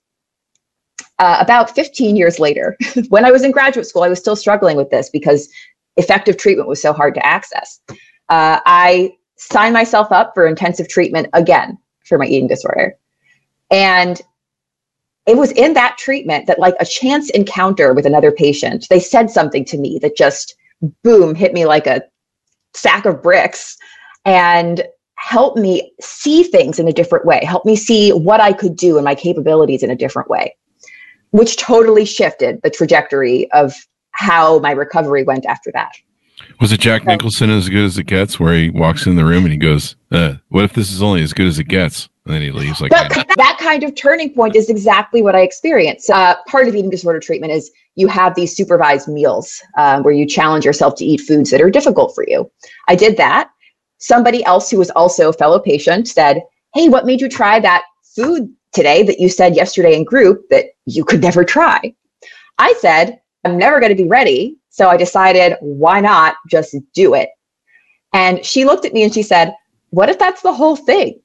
Uh, 1.19 1.37
about 1.39 1.73
15 1.75 2.15
years 2.15 2.39
later, 2.39 2.77
when 3.09 3.25
I 3.25 3.31
was 3.31 3.43
in 3.43 3.51
graduate 3.51 3.87
school, 3.87 4.03
I 4.03 4.09
was 4.09 4.19
still 4.19 4.35
struggling 4.35 4.77
with 4.77 4.89
this 4.89 5.09
because 5.09 5.49
effective 5.97 6.37
treatment 6.37 6.67
was 6.67 6.81
so 6.81 6.93
hard 6.93 7.13
to 7.15 7.25
access. 7.25 7.79
Uh, 8.29 8.59
I 8.65 9.13
signed 9.37 9.73
myself 9.73 10.11
up 10.11 10.31
for 10.33 10.47
intensive 10.47 10.87
treatment 10.87 11.27
again 11.33 11.77
for 12.05 12.17
my 12.17 12.25
eating 12.25 12.47
disorder. 12.47 12.95
And 13.71 14.21
it 15.25 15.37
was 15.37 15.51
in 15.53 15.73
that 15.73 15.97
treatment 15.97 16.47
that 16.47 16.59
like 16.59 16.75
a 16.79 16.85
chance 16.85 17.29
encounter 17.31 17.93
with 17.93 18.05
another 18.05 18.31
patient 18.31 18.87
they 18.89 18.99
said 18.99 19.29
something 19.29 19.65
to 19.65 19.77
me 19.77 19.99
that 19.99 20.17
just 20.17 20.55
boom 21.03 21.35
hit 21.35 21.53
me 21.53 21.65
like 21.65 21.87
a 21.87 22.01
sack 22.73 23.05
of 23.05 23.21
bricks 23.21 23.77
and 24.25 24.83
helped 25.15 25.57
me 25.57 25.93
see 26.01 26.43
things 26.43 26.79
in 26.79 26.87
a 26.87 26.93
different 26.93 27.25
way 27.25 27.43
helped 27.43 27.65
me 27.65 27.75
see 27.75 28.11
what 28.11 28.41
i 28.41 28.51
could 28.51 28.75
do 28.75 28.97
and 28.97 29.05
my 29.05 29.15
capabilities 29.15 29.83
in 29.83 29.89
a 29.89 29.95
different 29.95 30.29
way 30.29 30.55
which 31.31 31.57
totally 31.57 32.05
shifted 32.05 32.59
the 32.61 32.69
trajectory 32.69 33.49
of 33.51 33.73
how 34.11 34.59
my 34.59 34.71
recovery 34.71 35.23
went 35.23 35.45
after 35.45 35.71
that 35.71 35.91
was 36.59 36.71
it 36.71 36.79
Jack 36.79 37.05
Nicholson 37.05 37.49
as 37.49 37.69
good 37.69 37.85
as 37.85 37.97
it 37.97 38.05
gets, 38.05 38.39
where 38.39 38.53
he 38.53 38.69
walks 38.69 39.05
in 39.05 39.15
the 39.15 39.25
room 39.25 39.43
and 39.43 39.51
he 39.51 39.57
goes, 39.57 39.95
uh, 40.11 40.35
"What 40.49 40.63
if 40.63 40.73
this 40.73 40.91
is 40.91 41.01
only 41.01 41.21
as 41.21 41.33
good 41.33 41.47
as 41.47 41.59
it 41.59 41.67
gets?" 41.67 42.09
And 42.25 42.33
then 42.33 42.41
he 42.41 42.51
leaves 42.51 42.79
like 42.79 42.91
that. 42.91 43.27
that 43.35 43.57
kind 43.59 43.83
of 43.83 43.95
turning 43.95 44.33
point 44.33 44.55
is 44.55 44.69
exactly 44.69 45.21
what 45.21 45.35
I 45.35 45.41
experienced. 45.41 46.09
Uh, 46.09 46.37
part 46.47 46.67
of 46.67 46.75
eating 46.75 46.89
disorder 46.89 47.19
treatment 47.19 47.51
is 47.51 47.69
you 47.95 48.07
have 48.07 48.33
these 48.35 48.55
supervised 48.55 49.07
meals 49.07 49.61
um, 49.77 50.03
where 50.03 50.13
you 50.13 50.25
challenge 50.25 50.63
yourself 50.65 50.95
to 50.95 51.05
eat 51.05 51.21
foods 51.21 51.49
that 51.51 51.61
are 51.61 51.69
difficult 51.69 52.15
for 52.15 52.23
you. 52.27 52.49
I 52.87 52.95
did 52.95 53.17
that. 53.17 53.49
Somebody 53.99 54.43
else 54.45 54.71
who 54.71 54.77
was 54.77 54.89
also 54.91 55.29
a 55.29 55.33
fellow 55.33 55.59
patient 55.59 56.07
said, 56.07 56.41
"Hey, 56.73 56.89
what 56.89 57.05
made 57.05 57.19
you 57.19 57.29
try 57.29 57.59
that 57.59 57.83
food 58.15 58.49
today 58.71 59.03
that 59.03 59.19
you 59.19 59.29
said 59.29 59.55
yesterday 59.55 59.95
in 59.95 60.03
group 60.03 60.47
that 60.49 60.67
you 60.85 61.03
could 61.03 61.21
never 61.21 61.43
try?" 61.43 61.93
I 62.57 62.73
said, 62.79 63.19
"I'm 63.43 63.57
never 63.57 63.79
going 63.79 63.95
to 63.95 64.01
be 64.01 64.07
ready." 64.07 64.57
So 64.73 64.89
I 64.89 64.97
decided, 64.97 65.55
why 65.61 66.01
not 66.01 66.35
just 66.49 66.75
do 66.95 67.13
it? 67.13 67.29
And 68.11 68.43
she 68.43 68.65
looked 68.65 68.85
at 68.85 68.93
me 68.93 69.03
and 69.03 69.13
she 69.13 69.21
said, 69.21 69.53
What 69.91 70.09
if 70.09 70.17
that's 70.17 70.41
the 70.41 70.51
whole 70.51 70.75
thing? 70.75 71.19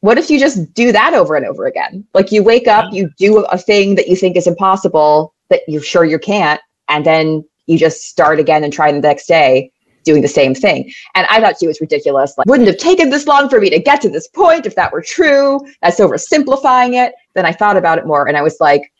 What 0.00 0.18
if 0.18 0.28
you 0.28 0.38
just 0.38 0.74
do 0.74 0.92
that 0.92 1.14
over 1.14 1.34
and 1.34 1.46
over 1.46 1.64
again? 1.64 2.06
Like 2.12 2.30
you 2.30 2.42
wake 2.42 2.68
up, 2.68 2.92
you 2.92 3.10
do 3.16 3.46
a 3.46 3.56
thing 3.56 3.94
that 3.94 4.08
you 4.08 4.16
think 4.16 4.36
is 4.36 4.46
impossible 4.46 5.34
that 5.48 5.62
you're 5.66 5.80
sure 5.82 6.04
you 6.04 6.18
can't, 6.18 6.60
and 6.90 7.06
then 7.06 7.42
you 7.66 7.78
just 7.78 8.02
start 8.02 8.38
again 8.38 8.62
and 8.62 8.72
try 8.72 8.92
the 8.92 9.00
next 9.00 9.26
day. 9.26 9.72
doing 10.04 10.20
the 10.20 10.28
same 10.28 10.54
thing. 10.54 10.92
And 11.14 11.26
I 11.30 11.40
thought 11.40 11.60
she 11.60 11.68
was 11.68 11.80
ridiculous. 11.80 12.36
Like, 12.36 12.46
wouldn't 12.46 12.68
have 12.68 12.76
taken 12.76 13.08
this 13.08 13.26
long 13.26 13.48
for 13.48 13.60
me 13.60 13.70
to 13.70 13.78
get 13.78 14.02
to 14.02 14.10
this 14.10 14.26
point 14.28 14.66
if 14.66 14.74
that 14.74 14.92
were 14.92 15.00
true. 15.00 15.60
That's 15.80 16.00
oversimplifying 16.00 16.94
it. 16.94 17.14
Then 17.34 17.46
I 17.46 17.52
thought 17.52 17.76
about 17.76 17.98
it 17.98 18.06
more 18.06 18.26
and 18.26 18.36
I 18.36 18.42
was 18.42 18.56
like, 18.60 18.92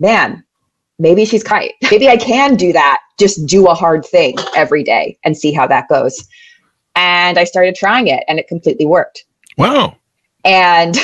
man, 0.00 0.44
maybe 1.00 1.24
she's 1.24 1.42
right. 1.50 1.72
Maybe 1.90 2.08
I 2.08 2.16
can 2.16 2.54
do 2.54 2.72
that. 2.72 3.00
Just 3.18 3.46
do 3.46 3.66
a 3.66 3.74
hard 3.74 4.04
thing 4.04 4.36
every 4.54 4.84
day 4.84 5.18
and 5.24 5.36
see 5.36 5.52
how 5.52 5.66
that 5.66 5.88
goes. 5.88 6.28
And 6.94 7.38
I 7.38 7.44
started 7.44 7.74
trying 7.74 8.06
it 8.08 8.22
and 8.28 8.38
it 8.38 8.46
completely 8.46 8.86
worked. 8.86 9.24
Wow. 9.56 9.96
And 10.44 10.96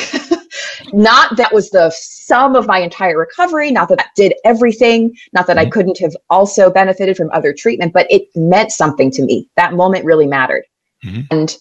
not 0.93 1.37
that 1.37 1.53
was 1.53 1.71
the 1.71 1.91
sum 1.91 2.55
of 2.55 2.67
my 2.67 2.79
entire 2.79 3.19
recovery, 3.19 3.71
not 3.71 3.89
that 3.89 3.99
that 3.99 4.11
did 4.15 4.35
everything, 4.45 5.15
not 5.33 5.47
that 5.47 5.57
mm-hmm. 5.57 5.67
I 5.67 5.71
couldn't 5.71 5.99
have 5.99 6.17
also 6.31 6.71
benefited 6.71 7.17
from 7.17 7.31
other 7.33 7.53
treatment, 7.53 7.93
but 7.93 8.07
it 8.11 8.29
meant 8.35 8.73
something 8.73 9.11
to 9.13 9.23
me. 9.23 9.49
That 9.57 9.75
moment 9.75 10.05
really 10.05 10.27
mattered. 10.27 10.65
Mm-hmm. 11.05 11.23
And 11.31 11.57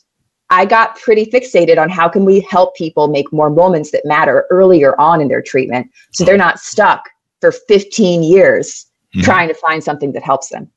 I 0.50 0.66
got 0.66 1.00
pretty 1.00 1.26
fixated 1.26 1.78
on 1.78 1.90
how 1.90 2.08
can 2.08 2.24
we 2.24 2.42
help 2.50 2.76
people 2.76 3.08
make 3.08 3.32
more 3.34 3.50
moments 3.50 3.92
that 3.92 4.06
matter 4.06 4.46
earlier 4.50 5.00
on 5.00 5.20
in 5.20 5.28
their 5.28 5.42
treatment 5.42 5.90
so 6.12 6.24
they're 6.24 6.38
not 6.38 6.60
stuck 6.60 7.10
for 7.42 7.52
15 7.52 8.24
years 8.24 8.88
mm-hmm. 9.16 9.22
trying 9.22 9.48
to 9.48 9.54
find 9.54 9.84
something 9.84 10.12
that 10.14 10.24
helps 10.24 10.50
them. 10.50 10.70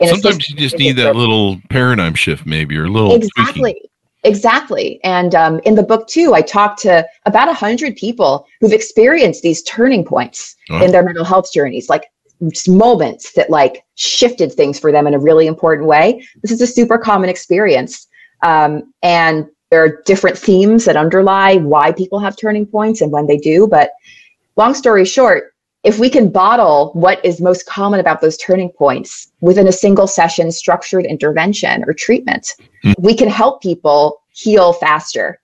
And 0.00 0.10
Sometimes 0.10 0.48
you 0.48 0.56
just 0.56 0.78
need 0.78 0.96
that 0.96 1.16
little 1.16 1.60
paradigm 1.68 2.14
shift, 2.14 2.46
maybe, 2.46 2.76
or 2.76 2.84
a 2.84 2.88
little 2.88 3.14
exactly. 3.14 3.72
Tweaking. 3.72 3.90
Exactly. 4.22 5.00
And 5.02 5.34
um, 5.34 5.60
in 5.64 5.74
the 5.74 5.82
book, 5.82 6.06
too, 6.06 6.34
I 6.34 6.42
talked 6.42 6.80
to 6.82 7.06
about 7.24 7.46
100 7.46 7.96
people 7.96 8.46
who've 8.60 8.72
experienced 8.72 9.42
these 9.42 9.62
turning 9.62 10.04
points 10.04 10.56
in 10.68 10.92
their 10.92 11.02
mental 11.02 11.24
health 11.24 11.50
journeys, 11.52 11.88
like 11.88 12.04
moments 12.68 13.32
that 13.32 13.50
like 13.50 13.84
shifted 13.94 14.52
things 14.52 14.78
for 14.78 14.92
them 14.92 15.06
in 15.06 15.14
a 15.14 15.18
really 15.18 15.46
important 15.46 15.88
way. 15.88 16.26
This 16.42 16.52
is 16.52 16.60
a 16.60 16.66
super 16.66 16.98
common 16.98 17.30
experience. 17.30 18.06
Um, 18.42 18.92
and 19.02 19.46
there 19.70 19.82
are 19.82 20.02
different 20.04 20.36
themes 20.36 20.84
that 20.84 20.96
underlie 20.96 21.56
why 21.56 21.92
people 21.92 22.18
have 22.18 22.36
turning 22.36 22.66
points 22.66 23.00
and 23.00 23.12
when 23.12 23.26
they 23.26 23.36
do. 23.36 23.66
But 23.66 23.90
long 24.56 24.74
story 24.74 25.04
short, 25.04 25.54
if 25.82 25.98
we 25.98 26.10
can 26.10 26.30
bottle 26.30 26.90
what 26.92 27.24
is 27.24 27.40
most 27.40 27.66
common 27.66 28.00
about 28.00 28.20
those 28.20 28.36
turning 28.36 28.68
points 28.70 29.32
within 29.40 29.66
a 29.66 29.72
single 29.72 30.06
session 30.06 30.52
structured 30.52 31.06
intervention 31.06 31.84
or 31.86 31.94
treatment, 31.94 32.54
mm. 32.84 32.94
we 32.98 33.14
can 33.14 33.28
help 33.28 33.62
people 33.62 34.22
heal 34.30 34.72
faster, 34.74 35.40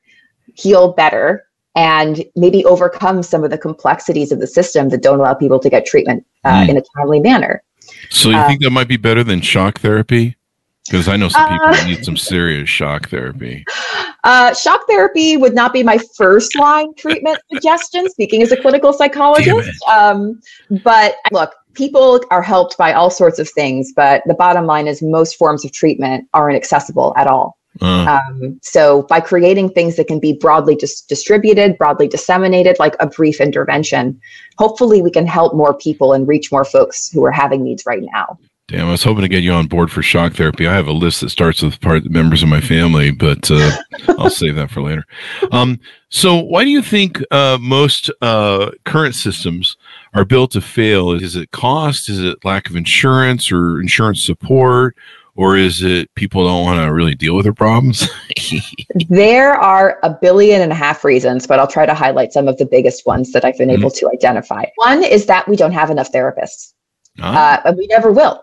heal 0.55 0.93
better, 0.93 1.47
and 1.75 2.25
maybe 2.37 2.64
overcome 2.64 3.23
some 3.23 3.45
of 3.45 3.50
the 3.50 3.59
complexities 3.59 4.33
of 4.33 4.40
the 4.40 4.47
system 4.47 4.88
that 4.90 5.02
don't 5.02 5.21
allow 5.21 5.35
people 5.35 5.59
to 5.59 5.71
get 5.71 5.87
treatment 5.87 6.26
uh, 6.45 6.62
mm. 6.62 6.69
in 6.69 6.76
a 6.76 6.83
timely 6.97 7.21
manner. 7.21 7.62
So 8.11 8.31
you 8.31 8.37
uh, 8.37 8.47
think 8.47 8.62
that 8.62 8.71
might 8.71 8.88
be 8.88 8.97
better 8.97 9.25
than 9.25 9.40
shock 9.40 9.81
therapy? 9.81 10.36
Because 10.87 11.09
I 11.09 11.16
know 11.16 11.28
some 11.28 11.49
people 11.49 11.66
uh, 11.66 11.85
need 11.85 12.05
some 12.05 12.16
serious 12.16 12.69
shock 12.69 13.09
therapy. 13.09 13.64
Uh, 14.25 14.52
shock 14.52 14.81
therapy 14.88 15.37
would 15.37 15.55
not 15.55 15.73
be 15.73 15.85
my 15.85 15.99
first 16.16 16.59
line 16.59 16.93
treatment 16.97 17.38
suggestion, 17.52 18.11
speaking 18.11 18.43
as 18.43 18.50
a 18.50 18.57
clinical 18.57 18.93
psychologist. 18.93 19.71
Um, 19.88 20.40
but 20.83 21.14
look, 21.31 21.55
people 21.75 22.21
are 22.33 22.43
helped 22.43 22.76
by 22.76 22.93
all 22.93 23.09
sorts 23.09 23.38
of 23.38 23.49
things, 23.49 23.93
but 23.95 24.25
the 24.26 24.35
bottom 24.35 24.66
line 24.66 24.88
is 24.88 25.00
most 25.00 25.37
forms 25.37 25.64
of 25.64 25.71
treatment 25.71 26.28
aren't 26.35 26.57
accessible 26.57 27.14
at 27.16 27.28
all. 27.28 27.57
Uh. 27.81 28.19
Um, 28.19 28.59
so 28.62 29.02
by 29.02 29.21
creating 29.21 29.71
things 29.71 29.97
that 29.97 30.09
can 30.09 30.19
be 30.19 30.33
broadly 30.33 30.75
dis- 30.75 31.02
distributed, 31.02 31.78
broadly 31.78 32.09
disseminated, 32.09 32.78
like 32.78 32.97
a 33.00 33.07
brief 33.07 33.40
intervention, 33.40 34.21
hopefully 34.59 35.02
we 35.02 35.11
can 35.11 35.26
help 35.26 35.55
more 35.55 35.75
people 35.75 36.12
and 36.12 36.26
reach 36.26 36.50
more 36.50 36.64
folks 36.64 37.11
who 37.12 37.25
are 37.25 37.33
having 37.33 37.62
needs 37.62 37.85
right 37.87 38.02
now. 38.02 38.38
Damn, 38.68 38.88
I 38.88 38.90
was 38.90 39.04
hoping 39.04 39.23
to 39.23 39.28
get 39.28 39.44
you 39.44 39.52
on 39.52 39.68
board 39.68 39.92
for 39.92 40.02
shock 40.02 40.32
therapy. 40.32 40.66
I 40.66 40.75
have 40.75 40.88
a 40.88 40.92
list 40.92 41.20
that 41.20 41.30
starts 41.30 41.62
with 41.62 41.80
part 41.80 42.04
members 42.06 42.42
of 42.42 42.49
my 42.49 42.61
family, 42.61 43.12
but 43.12 43.49
uh, 43.49 43.70
I'll 44.18 44.28
save 44.28 44.56
that 44.56 44.73
for 44.73 44.82
later. 44.82 45.06
Um, 45.52 45.78
so, 46.08 46.40
why 46.40 46.64
do 46.64 46.70
you 46.70 46.82
think 46.82 47.23
uh, 47.30 47.58
most 47.61 48.11
uh, 48.23 48.73
current 48.85 49.14
systems 49.14 49.76
are 50.14 50.25
built 50.25 50.50
to 50.52 50.61
fail? 50.61 51.12
Is 51.12 51.37
it 51.37 51.52
cost? 51.52 52.08
Is 52.08 52.18
it 52.18 52.44
lack 52.44 52.68
of 52.68 52.75
insurance 52.75 53.52
or 53.52 53.80
insurance 53.80 54.20
support? 54.20 54.96
Or 55.37 55.56
is 55.56 55.82
it 55.82 56.12
people 56.14 56.44
don't 56.44 56.64
want 56.64 56.80
to 56.80 56.92
really 56.92 57.14
deal 57.14 57.37
with 57.37 57.44
their 57.44 57.52
problems? 57.52 58.08
there 59.08 59.54
are 59.54 60.00
a 60.02 60.11
billion 60.11 60.62
and 60.62 60.73
a 60.73 60.75
half 60.75 61.04
reasons, 61.04 61.46
but 61.46 61.61
I'll 61.61 61.68
try 61.68 61.87
to 61.87 61.94
highlight 61.94 62.32
some 62.32 62.49
of 62.49 62.56
the 62.56 62.64
biggest 62.64 63.06
ones 63.06 63.30
that 63.32 63.44
I've 63.44 63.58
been 63.58 63.68
mm-hmm. 63.68 63.82
able 63.82 63.90
to 63.90 64.11
identify. 64.11 64.64
One 64.76 65.04
is 65.04 65.26
that 65.26 65.46
we 65.46 65.54
don't 65.54 65.73
have 65.73 65.90
enough 65.90 66.11
therapists. 66.11 66.73
Ah. 67.20 67.62
Uh, 67.64 67.73
we 67.76 67.87
never 67.88 68.11
will 68.11 68.42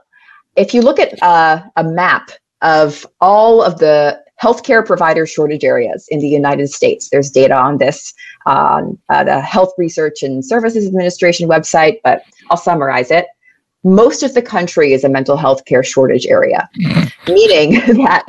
if 0.56 0.74
you 0.74 0.82
look 0.82 1.00
at 1.00 1.22
uh, 1.22 1.62
a 1.76 1.84
map 1.84 2.32
of 2.62 3.06
all 3.22 3.62
of 3.62 3.80
the 3.80 4.22
healthcare 4.42 4.86
provider 4.86 5.26
shortage 5.26 5.64
areas 5.64 6.08
in 6.10 6.20
the 6.20 6.28
United 6.28 6.70
States, 6.70 7.10
there's 7.10 7.30
data 7.30 7.56
on 7.56 7.78
this 7.78 8.14
on 8.46 8.98
uh, 9.10 9.24
the 9.24 9.40
Health 9.40 9.74
Resources 9.78 10.24
and 10.24 10.46
Services 10.46 10.86
Administration 10.86 11.48
website, 11.48 12.00
but 12.04 12.24
I'll 12.50 12.58
summarize 12.58 13.12
it. 13.12 13.28
Most 13.86 14.24
of 14.24 14.34
the 14.34 14.42
country 14.42 14.94
is 14.94 15.04
a 15.04 15.10
mental 15.10 15.36
health 15.36 15.66
care 15.66 15.84
shortage 15.84 16.26
area, 16.26 16.70
meaning 17.28 17.72
that 18.04 18.24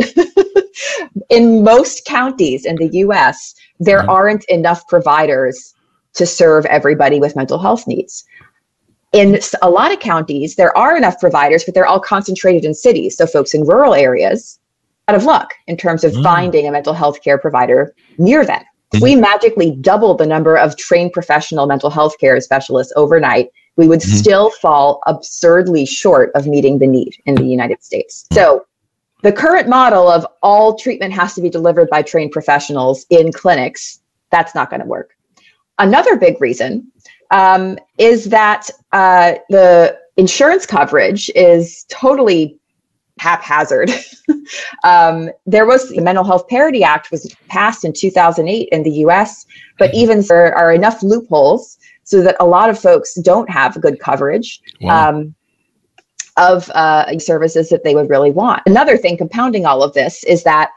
in 1.31 1.63
most 1.63 2.05
counties 2.07 2.65
in 2.65 2.77
the 2.77 2.91
US, 2.99 3.55
there 3.79 4.01
mm-hmm. 4.01 4.11
aren't 4.11 4.45
enough 4.47 4.87
providers 4.89 5.75
to 6.15 6.27
serve 6.27 6.65
everybody 6.67 7.21
with 7.21 7.37
mental 7.37 7.59
health 7.59 7.87
needs 7.87 8.25
in 9.15 9.39
a 9.63 9.71
lot 9.71 9.93
of 9.93 10.01
counties, 10.01 10.57
there 10.57 10.77
are 10.77 10.97
enough 10.97 11.19
providers, 11.21 11.65
but 11.65 11.73
they're 11.73 11.87
all 11.87 12.01
concentrated 12.01 12.65
in 12.65 12.75
cities. 12.75 13.17
So 13.17 13.27
folks 13.27 13.55
in 13.55 13.65
rural 13.65 13.95
areas, 13.95 14.59
out 15.09 15.15
of 15.15 15.25
luck 15.25 15.55
in 15.69 15.77
terms 15.77 16.03
of 16.03 16.13
mm. 16.13 16.23
finding 16.23 16.67
a 16.67 16.73
mental 16.73 16.93
health 16.93 17.23
care 17.23 17.39
provider 17.39 17.95
near 18.19 18.45
them. 18.45 18.63
If 18.93 19.03
we 19.03 19.17
magically 19.17 19.73
double 19.73 20.15
the 20.15 20.27
number 20.27 20.57
of 20.57 20.77
trained 20.77 21.13
professional 21.13 21.67
mental 21.67 21.91
health 21.91 22.17
care 22.19 22.41
specialists 22.41 22.93
overnight, 22.97 23.49
we 23.77 23.89
would 23.89 24.01
mm-hmm. 24.01 24.17
still 24.17 24.51
fall 24.51 25.01
absurdly 25.07 25.85
short 25.85 26.31
of 26.35 26.47
meeting 26.47 26.79
the 26.79 26.87
need 26.87 27.17
in 27.27 27.35
the 27.35 27.45
United 27.45 27.83
States. 27.83 28.27
So 28.33 28.67
the 29.23 29.33
current 29.33 29.69
model 29.69 30.09
of 30.09 30.27
all 30.43 30.77
treatment 30.77 31.13
has 31.13 31.35
to 31.35 31.41
be 31.41 31.51
delivered 31.51 31.89
by 31.91 32.03
trained 32.03 32.31
professionals 32.31 33.05
in 33.11 33.33
clinics, 33.33 34.01
that's 34.31 34.55
not 34.55 34.71
going 34.71 34.81
to 34.81 34.87
work. 34.87 35.17
Another 35.79 36.17
big 36.17 36.41
reason 36.41 36.91
um, 37.31 37.79
is 37.99 38.27
that 38.27 38.71
uh, 38.93 39.35
the 39.51 39.99
insurance 40.17 40.67
coverage 40.67 41.31
is 41.35 41.85
totally 41.89 42.59
haphazard. 43.19 43.91
um, 44.85 45.31
there 45.47 45.67
was 45.67 45.89
the 45.91 46.01
Mental 46.01 46.25
Health 46.25 46.49
Parity 46.49 46.83
Act 46.85 47.11
was 47.11 47.35
passed 47.49 47.85
in 47.85 47.93
2008 47.93 48.69
in 48.71 48.83
the 48.83 48.91
U.S., 48.91 49.47
but 49.79 49.91
mm-hmm. 49.91 49.99
even 49.99 50.23
there 50.23 50.55
are 50.57 50.73
enough 50.73 51.03
loopholes 51.03 51.79
so 52.05 52.23
that 52.23 52.37
a 52.39 52.47
lot 52.47 52.71
of 52.71 52.79
folks 52.79 53.15
don't 53.21 53.49
have 53.51 53.81
good 53.81 53.99
coverage. 53.99 54.61
Wow. 54.81 55.11
Um, 55.11 55.35
of 56.37 56.69
uh, 56.71 57.17
services 57.21 57.69
that 57.69 57.85
they 57.85 57.95
would 57.95 58.11
really 58.11 58.33
want. 58.33 58.61
Another 58.67 58.97
thing 58.97 59.17
compounding 59.17 59.67
all 59.67 59.85
of 59.85 59.95
this 59.95 60.25
is 60.25 60.43
that 60.43 60.73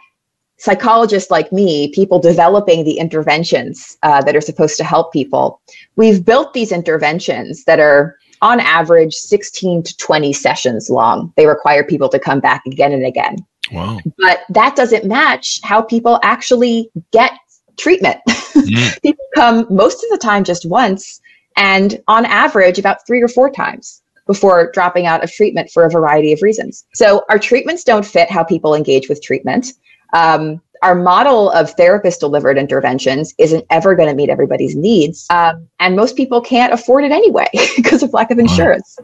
psychologists 0.57 1.31
like 1.31 1.51
me, 1.51 1.91
people 1.93 2.19
developing 2.19 2.83
the 2.83 2.97
interventions 2.97 3.97
uh, 4.03 4.21
that 4.23 4.35
are 4.35 4.41
supposed 4.41 4.77
to 4.77 4.83
help 4.83 5.13
people, 5.13 5.61
we've 5.95 6.25
built 6.25 6.53
these 6.53 6.71
interventions 6.71 7.63
that 7.65 7.79
are 7.79 8.17
on 8.41 8.59
average 8.59 9.13
16 9.13 9.83
to 9.83 9.97
20 9.97 10.33
sessions 10.33 10.89
long. 10.89 11.33
They 11.37 11.47
require 11.47 11.83
people 11.83 12.09
to 12.09 12.19
come 12.19 12.39
back 12.39 12.63
again 12.65 12.91
and 12.91 13.05
again. 13.05 13.37
Wow. 13.71 13.99
But 14.17 14.41
that 14.49 14.75
doesn't 14.75 15.05
match 15.05 15.59
how 15.63 15.81
people 15.81 16.19
actually 16.23 16.89
get 17.11 17.31
treatment. 17.77 18.17
Mm. 18.27 19.01
people 19.03 19.25
come 19.35 19.67
most 19.69 20.03
of 20.03 20.09
the 20.09 20.17
time 20.17 20.43
just 20.43 20.65
once, 20.65 21.21
and 21.55 22.01
on 22.07 22.25
average, 22.25 22.79
about 22.79 23.05
three 23.05 23.21
or 23.21 23.27
four 23.27 23.49
times 23.49 24.01
before 24.25 24.71
dropping 24.71 25.05
out 25.05 25.23
of 25.23 25.31
treatment 25.31 25.69
for 25.71 25.85
a 25.85 25.89
variety 25.89 26.31
of 26.33 26.41
reasons. 26.41 26.85
So, 26.93 27.23
our 27.29 27.39
treatments 27.39 27.83
don't 27.83 28.05
fit 28.05 28.29
how 28.29 28.43
people 28.43 28.75
engage 28.75 29.09
with 29.09 29.21
treatment 29.21 29.73
um, 30.13 30.61
our 30.81 30.95
model 30.95 31.51
of 31.51 31.71
therapist 31.71 32.19
delivered 32.19 32.57
interventions 32.57 33.33
isn't 33.37 33.65
ever 33.69 33.95
going 33.95 34.09
to 34.09 34.15
meet 34.15 34.29
everybody's 34.29 34.75
needs. 34.75 35.25
Um, 35.29 35.67
and 35.79 35.95
most 35.95 36.15
people 36.15 36.41
can't 36.41 36.73
afford 36.73 37.03
it 37.03 37.11
anyway 37.11 37.47
because 37.75 38.03
of 38.03 38.13
lack 38.13 38.31
of 38.31 38.39
insurance. 38.39 38.97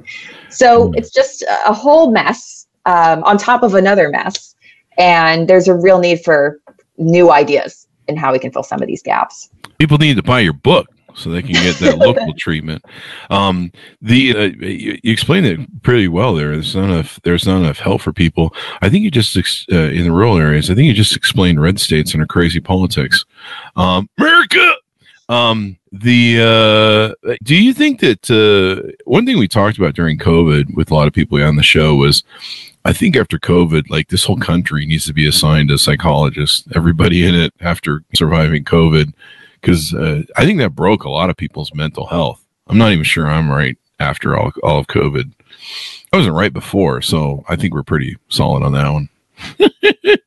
So 0.50 0.88
hmm. 0.88 0.95
it's 0.95 1.12
just 1.12 1.43
a 1.65 1.74
whole 1.74 2.12
mess 2.12 2.67
um, 2.86 3.24
on 3.24 3.38
top 3.38 3.63
of 3.63 3.74
another 3.74 4.10
mess. 4.10 4.55
And 4.98 5.48
there's 5.48 5.67
a 5.67 5.74
real 5.74 6.00
need 6.00 6.24
for 6.24 6.60
new 6.98 7.31
ideas 7.31 7.88
in 8.07 8.17
how 8.17 8.31
we 8.31 8.39
can 8.39 8.51
fill 8.51 8.63
some 8.63 8.81
of 8.81 8.88
these 8.88 9.01
gaps. 9.01 9.50
People 9.79 9.98
need 9.98 10.15
to 10.17 10.24
buy 10.24 10.41
your 10.41 10.53
book 10.53 10.88
so 11.15 11.29
they 11.29 11.41
can 11.41 11.53
get 11.53 11.77
that 11.77 11.98
local 11.98 12.34
treatment. 12.38 12.84
Um, 13.29 13.72
the 14.01 14.36
uh, 14.36 14.65
you, 14.65 15.00
you, 15.03 15.13
explained 15.13 15.46
it 15.46 15.84
pretty 15.84 16.08
well 16.08 16.34
there. 16.34 16.51
There's 16.51 16.75
not 16.75 16.86
enough. 16.86 17.20
There's 17.24 17.46
not 17.46 17.58
enough 17.58 17.79
help 17.79 18.01
for 18.01 18.13
people. 18.13 18.53
I 18.82 18.89
think 18.89 19.03
you 19.03 19.12
just 19.12 19.36
ex- 19.38 19.65
uh, 19.72 19.89
in 19.89 20.03
the 20.03 20.12
rural 20.12 20.38
areas. 20.38 20.70
I 20.70 20.75
think 20.75 20.88
you 20.88 20.93
just 20.93 21.15
explained 21.15 21.62
red 21.62 21.79
states 21.79 22.13
and 22.13 22.22
our 22.22 22.27
crazy 22.27 22.60
politics. 22.60 23.25
Um, 23.75 24.10
America. 24.17 24.75
Um, 25.29 25.77
the 25.91 27.15
uh, 27.25 27.36
do 27.43 27.55
you 27.55 27.74
think 27.74 28.00
that 28.01 28.29
uh, 28.29 28.91
one 29.05 29.25
thing 29.25 29.38
we 29.38 29.48
talked 29.48 29.77
about 29.77 29.93
during 29.93 30.17
COVID 30.17 30.75
with 30.75 30.91
a 30.91 30.96
lot 30.96 31.08
of 31.08 31.13
people 31.13 31.41
on 31.41 31.55
the 31.55 31.63
show 31.63 31.96
was, 31.96 32.24
I 32.84 32.93
think 32.93 33.15
after 33.15 33.39
COVID, 33.39 33.89
like 33.89 34.10
this 34.10 34.25
whole 34.25 34.38
country 34.38 34.86
needs 34.86 35.05
to 35.05 35.13
be 35.13 35.27
assigned 35.27 35.72
a 35.72 35.77
psychologist. 35.77 36.67
Everybody 36.75 37.25
in 37.25 37.36
it 37.36 37.53
after 37.62 38.03
surviving 38.15 38.63
COVID, 38.63 39.13
because 39.63 39.93
uh, 39.93 40.24
I 40.36 40.46
think 40.46 40.60
that 40.60 40.75
broke 40.75 41.05
a 41.05 41.10
lot 41.10 41.29
of 41.29 41.38
people's 41.38 41.74
mental 41.74 42.05
health. 42.05 42.43
I'm 42.67 42.77
not 42.77 42.91
even 42.91 43.05
sure 43.05 43.27
I'm 43.27 43.50
right 43.50 43.77
after 44.00 44.38
all 44.38 44.51
all 44.62 44.79
of 44.79 44.88
COVID. 44.88 45.32
I 46.12 46.17
wasn't 46.17 46.36
right 46.36 46.53
before, 46.53 47.01
so 47.01 47.43
I 47.48 47.55
think 47.55 47.74
we're 47.74 47.84
pretty 47.84 48.17
solid 48.27 48.62
on 48.62 48.74
that 48.74 48.91
one. 48.91 49.10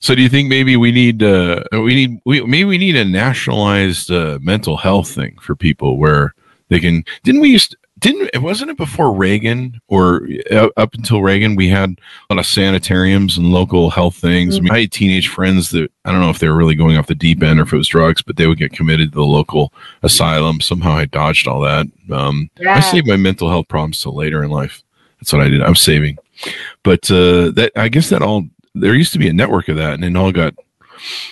so 0.00 0.14
do 0.14 0.22
you 0.22 0.28
think 0.28 0.48
maybe 0.48 0.76
we 0.76 0.92
need 0.92 1.22
uh 1.22 1.62
we 1.72 1.94
need 1.94 2.20
we 2.24 2.40
maybe 2.42 2.64
we 2.64 2.78
need 2.78 2.96
a 2.96 3.04
nationalized 3.04 4.10
uh, 4.10 4.38
mental 4.40 4.76
health 4.76 5.10
thing 5.10 5.36
for 5.40 5.54
people 5.54 5.98
where 5.98 6.34
they 6.68 6.80
can 6.80 7.04
didn't 7.24 7.42
we 7.42 7.50
used 7.50 7.76
didn't 7.98 8.30
it 8.32 8.42
wasn't 8.42 8.70
it 8.70 8.76
before 8.76 9.12
Reagan 9.12 9.80
or 9.88 10.28
uh, 10.50 10.68
up 10.76 10.94
until 10.94 11.22
Reagan 11.22 11.56
we 11.56 11.68
had 11.68 11.90
a 11.90 12.34
lot 12.34 12.38
of 12.38 12.46
sanitariums 12.46 13.38
and 13.38 13.52
local 13.52 13.90
health 13.90 14.16
things. 14.16 14.56
Mm-hmm. 14.56 14.62
I, 14.62 14.64
mean, 14.64 14.72
I 14.72 14.80
had 14.82 14.92
teenage 14.92 15.28
friends 15.28 15.70
that 15.70 15.90
I 16.04 16.12
don't 16.12 16.20
know 16.20 16.30
if 16.30 16.38
they 16.38 16.48
were 16.48 16.56
really 16.56 16.74
going 16.74 16.96
off 16.96 17.06
the 17.06 17.14
deep 17.14 17.42
end 17.42 17.58
or 17.58 17.62
if 17.62 17.72
it 17.72 17.76
was 17.76 17.88
drugs, 17.88 18.22
but 18.22 18.36
they 18.36 18.46
would 18.46 18.58
get 18.58 18.72
committed 18.72 19.12
to 19.12 19.16
the 19.16 19.24
local 19.24 19.72
asylum. 20.02 20.60
Somehow 20.60 20.92
I 20.92 21.06
dodged 21.06 21.48
all 21.48 21.60
that. 21.60 21.86
Um, 22.10 22.50
yeah. 22.58 22.76
I 22.76 22.80
saved 22.80 23.06
my 23.06 23.16
mental 23.16 23.48
health 23.48 23.68
problems 23.68 24.02
till 24.02 24.14
later 24.14 24.42
in 24.42 24.50
life. 24.50 24.82
That's 25.20 25.32
what 25.32 25.42
I 25.42 25.48
did. 25.48 25.62
I'm 25.62 25.74
saving, 25.74 26.18
but 26.84 27.10
uh, 27.10 27.50
that 27.52 27.72
I 27.74 27.88
guess 27.88 28.08
that 28.10 28.22
all 28.22 28.44
there 28.74 28.94
used 28.94 29.12
to 29.14 29.18
be 29.18 29.28
a 29.28 29.32
network 29.32 29.68
of 29.68 29.76
that, 29.76 29.94
and 29.94 30.04
it 30.04 30.16
all 30.16 30.30
got 30.30 30.54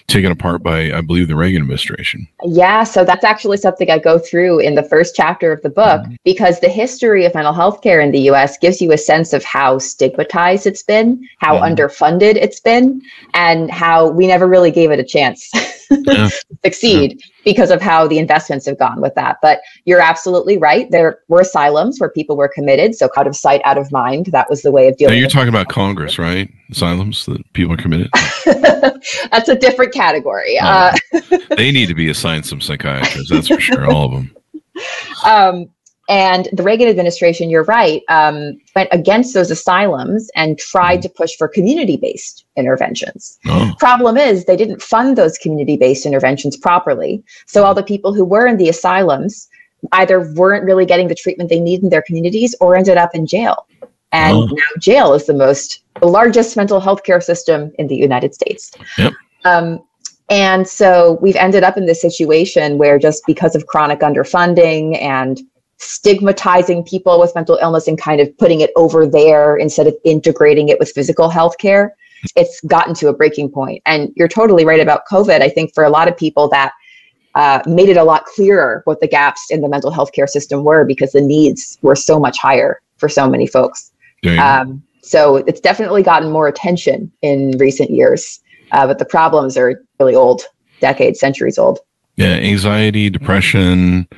taken 0.07 0.33
apart 0.33 0.63
by, 0.63 0.93
I 0.93 1.01
believe, 1.01 1.29
the 1.29 1.37
Reagan 1.37 1.63
administration. 1.63 2.29
Yeah, 2.45 2.85
so 2.85 3.05
that's 3.05 3.25
actually 3.25 3.57
something 3.57 3.91
I 3.91 3.99
go 3.99 4.19
through 4.19 4.61
in 4.61 4.75
the 4.75 4.83
first 4.83 5.15
chapter 5.15 5.53
of 5.53 5.63
the 5.63 5.71
book 5.71 6.03
mm-hmm. 6.03 6.15
because 6.25 6.61
the 6.61 6.69
history 6.69 7.25
of 7.25 7.35
mental 7.35 7.53
health 7.53 7.83
care 7.83 8.01
in 8.01 8.13
the 8.13 8.21
US 8.31 8.57
gives 8.59 8.81
you 8.81 8.93
a 8.93 8.99
sense 8.99 9.33
of 9.33 9.45
how 9.45 9.79
stigmatized 9.79 10.67
it's 10.67 10.83
been, 10.83 11.29
how 11.39 11.57
mm-hmm. 11.57 11.75
underfunded 11.75 12.37
it's 12.37 12.61
been, 12.61 13.03
and 13.35 13.71
how 13.71 14.09
we 14.09 14.27
never 14.27 14.47
really 14.47 14.71
gave 14.71 14.91
it 14.91 14.99
a 14.99 15.05
chance 15.05 15.51
yeah. 15.91 16.29
succeed. 16.65 17.13
Yeah 17.13 17.27
because 17.47 17.71
of 17.71 17.81
how 17.81 18.09
the 18.09 18.19
investments 18.19 18.67
have 18.67 18.77
gone 18.77 19.01
with 19.01 19.15
that. 19.15 19.39
But 19.41 19.61
you're 19.85 20.01
absolutely 20.01 20.59
right. 20.59 20.91
There 20.91 21.21
were 21.29 21.41
asylums 21.41 22.01
where 22.01 22.11
people 22.11 22.37
were 22.37 22.49
committed. 22.49 22.97
So 22.97 23.09
out 23.17 23.29
of 23.29 23.37
sight, 23.37 23.63
out 23.65 23.79
of 23.79 23.91
mind. 23.93 24.27
That 24.27 24.51
was 24.51 24.63
the 24.63 24.73
way 24.73 24.89
of 24.89 24.97
dealing. 24.97 25.15
Now 25.15 25.21
you're 25.21 25.31
talking 25.31 25.49
about 25.49 25.69
Congress, 25.69 26.19
right? 26.19 26.51
Asylums 26.73 27.25
that 27.27 27.41
people 27.53 27.73
are 27.73 27.77
committed. 27.77 28.11
that's 29.31 29.49
a 29.49 29.55
different 29.55 29.95
category. 29.95 30.59
Oh, 30.61 30.67
uh, 31.13 31.21
they 31.57 31.71
need 31.71 31.87
to 31.87 31.95
be 31.95 32.11
assigned 32.11 32.45
some 32.45 32.61
psychiatrists. 32.61 33.31
That's 33.31 33.47
for 33.47 33.61
sure. 33.61 33.89
All 33.91 34.07
of 34.07 34.13
them. 34.13 34.33
Um, 35.25 35.71
and 36.09 36.49
the 36.53 36.63
Reagan 36.63 36.89
administration, 36.89 37.51
you're 37.51 37.65
right, 37.65 38.03
um, 38.09 38.59
went 38.77 38.89
against 38.93 39.35
those 39.35 39.51
asylums 39.51 40.31
and 40.37 40.59
tried 40.59 41.03
to 41.03 41.09
push 41.09 41.35
for 41.37 41.49
community 41.49 41.97
based 41.97 42.45
interventions. 42.57 43.39
Oh. 43.47 43.75
Problem 43.79 44.17
is, 44.17 44.45
they 44.45 44.57
didn't 44.57 44.83
fund 44.83 45.19
those 45.19 45.37
community 45.39 45.77
based 45.77 46.07
interventions 46.07 46.57
properly. 46.57 47.25
So 47.47 47.65
all 47.65 47.75
the 47.75 47.83
people 47.83 48.15
who 48.15 48.25
were 48.25 48.47
in 48.47 48.57
the 48.57 48.69
asylums 48.69 49.49
either 49.93 50.33
weren't 50.35 50.65
really 50.65 50.87
getting 50.87 51.09
the 51.09 51.15
treatment 51.15 51.51
they 51.51 51.61
need 51.61 51.83
in 51.83 51.91
their 51.91 52.03
communities 52.03 52.55
or 52.61 52.77
ended 52.77 52.97
up 52.97 53.15
in 53.15 53.27
jail. 53.27 53.67
And 54.13 54.37
oh. 54.37 54.47
now 54.47 54.81
jail 54.81 55.13
is 55.13 55.27
the 55.27 55.35
most, 55.35 55.83
the 56.01 56.07
largest 56.07 56.57
mental 56.57 56.81
health 56.81 57.03
care 57.03 57.21
system 57.21 57.73
in 57.79 57.89
the 57.89 57.97
United 57.97 58.33
States. 58.33 58.71
Yep. 58.97 59.13
Um, 59.45 59.83
and 60.29 60.67
so 60.67 61.19
we've 61.21 61.37
ended 61.37 61.63
up 61.63 61.77
in 61.77 61.87
this 61.87 62.01
situation 62.01 62.79
where 62.79 62.99
just 62.99 63.23
because 63.27 63.55
of 63.55 63.67
chronic 63.67 64.01
underfunding 64.01 65.01
and 65.01 65.41
stigmatizing 65.79 66.83
people 66.85 67.21
with 67.21 67.35
mental 67.35 67.59
illness 67.61 67.87
and 67.87 68.01
kind 68.01 68.21
of 68.21 68.39
putting 68.39 68.61
it 68.61 68.71
over 68.77 69.07
there 69.07 69.57
instead 69.57 69.87
of 69.87 69.95
integrating 70.05 70.69
it 70.69 70.79
with 70.79 70.91
physical 70.93 71.29
health 71.29 71.59
care 71.59 71.95
it's 72.35 72.61
gotten 72.63 72.95
to 72.95 73.09
a 73.09 73.13
breaking 73.13 73.51
point. 73.51 73.83
And 73.87 74.11
you're 74.17 74.27
totally 74.27 74.65
right 74.65 74.81
about 74.81 75.03
covid. 75.07 75.43
I 75.43 75.49
think 75.49 75.75
for 75.75 75.85
a 75.85 75.91
lot 75.91 76.09
of 76.09 76.17
people 76.17 76.49
that 76.49 76.73
uh, 77.35 77.61
made 77.67 77.91
it 77.91 77.99
a 77.99 78.05
lot 78.05 78.25
clearer 78.25 78.81
what 78.87 79.01
the 79.01 79.07
gaps 79.07 79.51
in 79.51 79.61
the 79.61 79.69
mental 79.69 79.91
health 79.91 80.13
care 80.13 80.27
system 80.27 80.65
were 80.65 80.85
because 80.85 81.13
the 81.13 81.21
needs 81.21 81.79
were 81.83 81.95
so 81.95 82.19
much 82.19 82.39
higher 82.39 82.81
for 82.97 83.09
so 83.09 83.29
many 83.29 83.47
folks. 83.47 83.93
Um, 84.63 84.83
so 85.03 85.37
it's 85.37 85.61
definitely 85.61 86.03
gotten 86.03 86.33
more 86.33 86.49
attention 86.49 87.13
in 87.21 87.57
recent 87.59 87.91
years 87.91 88.41
uh, 88.73 88.87
but 88.87 88.99
the 88.99 89.05
problems 89.05 89.57
are 89.57 89.85
really 90.01 90.15
old 90.15 90.43
decades 90.81 91.21
centuries 91.21 91.59
old. 91.59 91.79
Yeah 92.17 92.29
anxiety 92.29 93.11
depression 93.11 94.09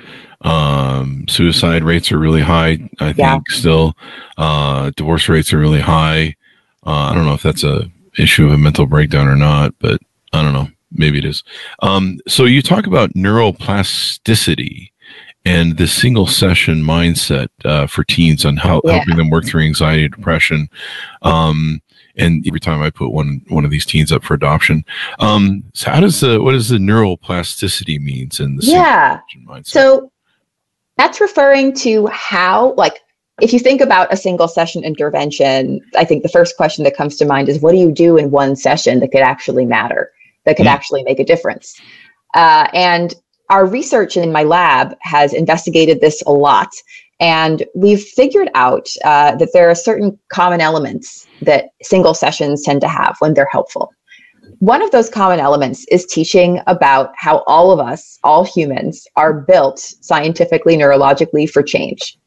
um, 0.42 1.26
suicide 1.28 1.82
rates 1.82 2.12
are 2.12 2.18
really 2.18 2.42
high. 2.42 2.78
I 3.00 3.12
think 3.12 3.18
yeah. 3.18 3.38
still, 3.48 3.96
uh, 4.36 4.90
divorce 4.96 5.28
rates 5.28 5.52
are 5.52 5.58
really 5.58 5.80
high. 5.80 6.36
Uh, 6.86 7.10
I 7.10 7.14
don't 7.14 7.24
know 7.24 7.34
if 7.34 7.42
that's 7.42 7.64
a 7.64 7.90
issue 8.18 8.46
of 8.46 8.52
a 8.52 8.58
mental 8.58 8.86
breakdown 8.86 9.28
or 9.28 9.36
not, 9.36 9.74
but 9.78 10.00
I 10.32 10.42
don't 10.42 10.52
know. 10.52 10.68
Maybe 10.90 11.18
it 11.18 11.24
is. 11.24 11.44
Um, 11.80 12.18
so 12.26 12.44
you 12.44 12.62
talk 12.62 12.86
about 12.86 13.12
neuroplasticity 13.12 14.90
and 15.44 15.76
the 15.76 15.86
single 15.86 16.26
session 16.26 16.82
mindset 16.82 17.48
uh, 17.64 17.86
for 17.86 18.04
teens 18.04 18.44
on 18.44 18.56
how 18.56 18.80
yeah. 18.84 18.92
helping 18.92 19.16
them 19.16 19.30
work 19.30 19.44
through 19.44 19.62
anxiety 19.62 20.04
and 20.04 20.14
depression. 20.14 20.68
Um, 21.22 21.82
and 22.16 22.44
every 22.46 22.60
time 22.60 22.82
I 22.82 22.90
put 22.90 23.10
one 23.10 23.42
one 23.48 23.64
of 23.64 23.70
these 23.70 23.86
teens 23.86 24.10
up 24.10 24.24
for 24.24 24.34
adoption, 24.34 24.84
um, 25.20 25.62
so 25.72 25.90
how 25.90 26.00
does 26.00 26.20
the 26.20 26.42
what 26.42 26.52
does 26.52 26.68
the 26.68 26.78
neuroplasticity 26.78 28.00
means 28.00 28.40
in 28.40 28.56
the 28.56 28.64
yeah? 28.64 29.20
So 29.62 30.10
that's 30.98 31.20
referring 31.20 31.72
to 31.76 32.08
how, 32.08 32.74
like, 32.74 33.00
if 33.40 33.52
you 33.52 33.60
think 33.60 33.80
about 33.80 34.12
a 34.12 34.16
single 34.16 34.48
session 34.48 34.82
intervention, 34.82 35.80
I 35.96 36.04
think 36.04 36.24
the 36.24 36.28
first 36.28 36.56
question 36.56 36.82
that 36.84 36.96
comes 36.96 37.16
to 37.16 37.24
mind 37.24 37.48
is 37.48 37.60
what 37.60 37.70
do 37.70 37.78
you 37.78 37.92
do 37.92 38.16
in 38.16 38.32
one 38.32 38.56
session 38.56 38.98
that 39.00 39.12
could 39.12 39.20
actually 39.20 39.64
matter, 39.64 40.10
that 40.44 40.56
could 40.56 40.66
mm-hmm. 40.66 40.74
actually 40.74 41.04
make 41.04 41.20
a 41.20 41.24
difference? 41.24 41.80
Uh, 42.34 42.66
and 42.74 43.14
our 43.48 43.64
research 43.64 44.16
in 44.16 44.32
my 44.32 44.42
lab 44.42 44.94
has 45.00 45.32
investigated 45.32 46.00
this 46.00 46.20
a 46.26 46.32
lot. 46.32 46.68
And 47.20 47.64
we've 47.74 48.02
figured 48.02 48.50
out 48.54 48.88
uh, 49.04 49.36
that 49.36 49.50
there 49.52 49.70
are 49.70 49.74
certain 49.74 50.18
common 50.32 50.60
elements 50.60 51.26
that 51.42 51.70
single 51.82 52.14
sessions 52.14 52.62
tend 52.62 52.80
to 52.82 52.88
have 52.88 53.16
when 53.20 53.34
they're 53.34 53.48
helpful. 53.50 53.92
One 54.58 54.82
of 54.82 54.90
those 54.90 55.08
common 55.08 55.40
elements 55.40 55.86
is 55.90 56.04
teaching 56.06 56.60
about 56.66 57.12
how 57.16 57.44
all 57.46 57.70
of 57.70 57.80
us, 57.80 58.18
all 58.24 58.44
humans, 58.44 59.06
are 59.16 59.32
built 59.32 59.78
scientifically, 59.78 60.76
neurologically 60.76 61.48
for 61.48 61.62
change. 61.62 62.18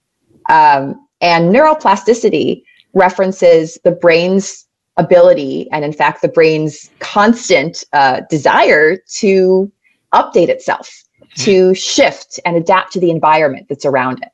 Um, 0.50 1.08
and 1.22 1.54
neuroplasticity 1.54 2.64
references 2.94 3.78
the 3.84 3.92
brain's 3.92 4.68
ability 4.98 5.70
and, 5.72 5.86
in 5.86 5.94
fact, 5.94 6.22
the 6.22 6.28
brain's 6.28 6.90
constant 7.00 7.84
uh, 7.94 8.22
desire 8.30 8.98
to 9.16 9.72
update 10.14 10.50
itself, 10.50 10.90
to 11.38 11.74
shift 11.74 12.40
and 12.46 12.58
adapt 12.58 12.92
to 12.94 13.00
the 13.00 13.10
environment 13.10 13.68
that's 13.70 13.86
around 13.86 14.22
it. 14.22 14.30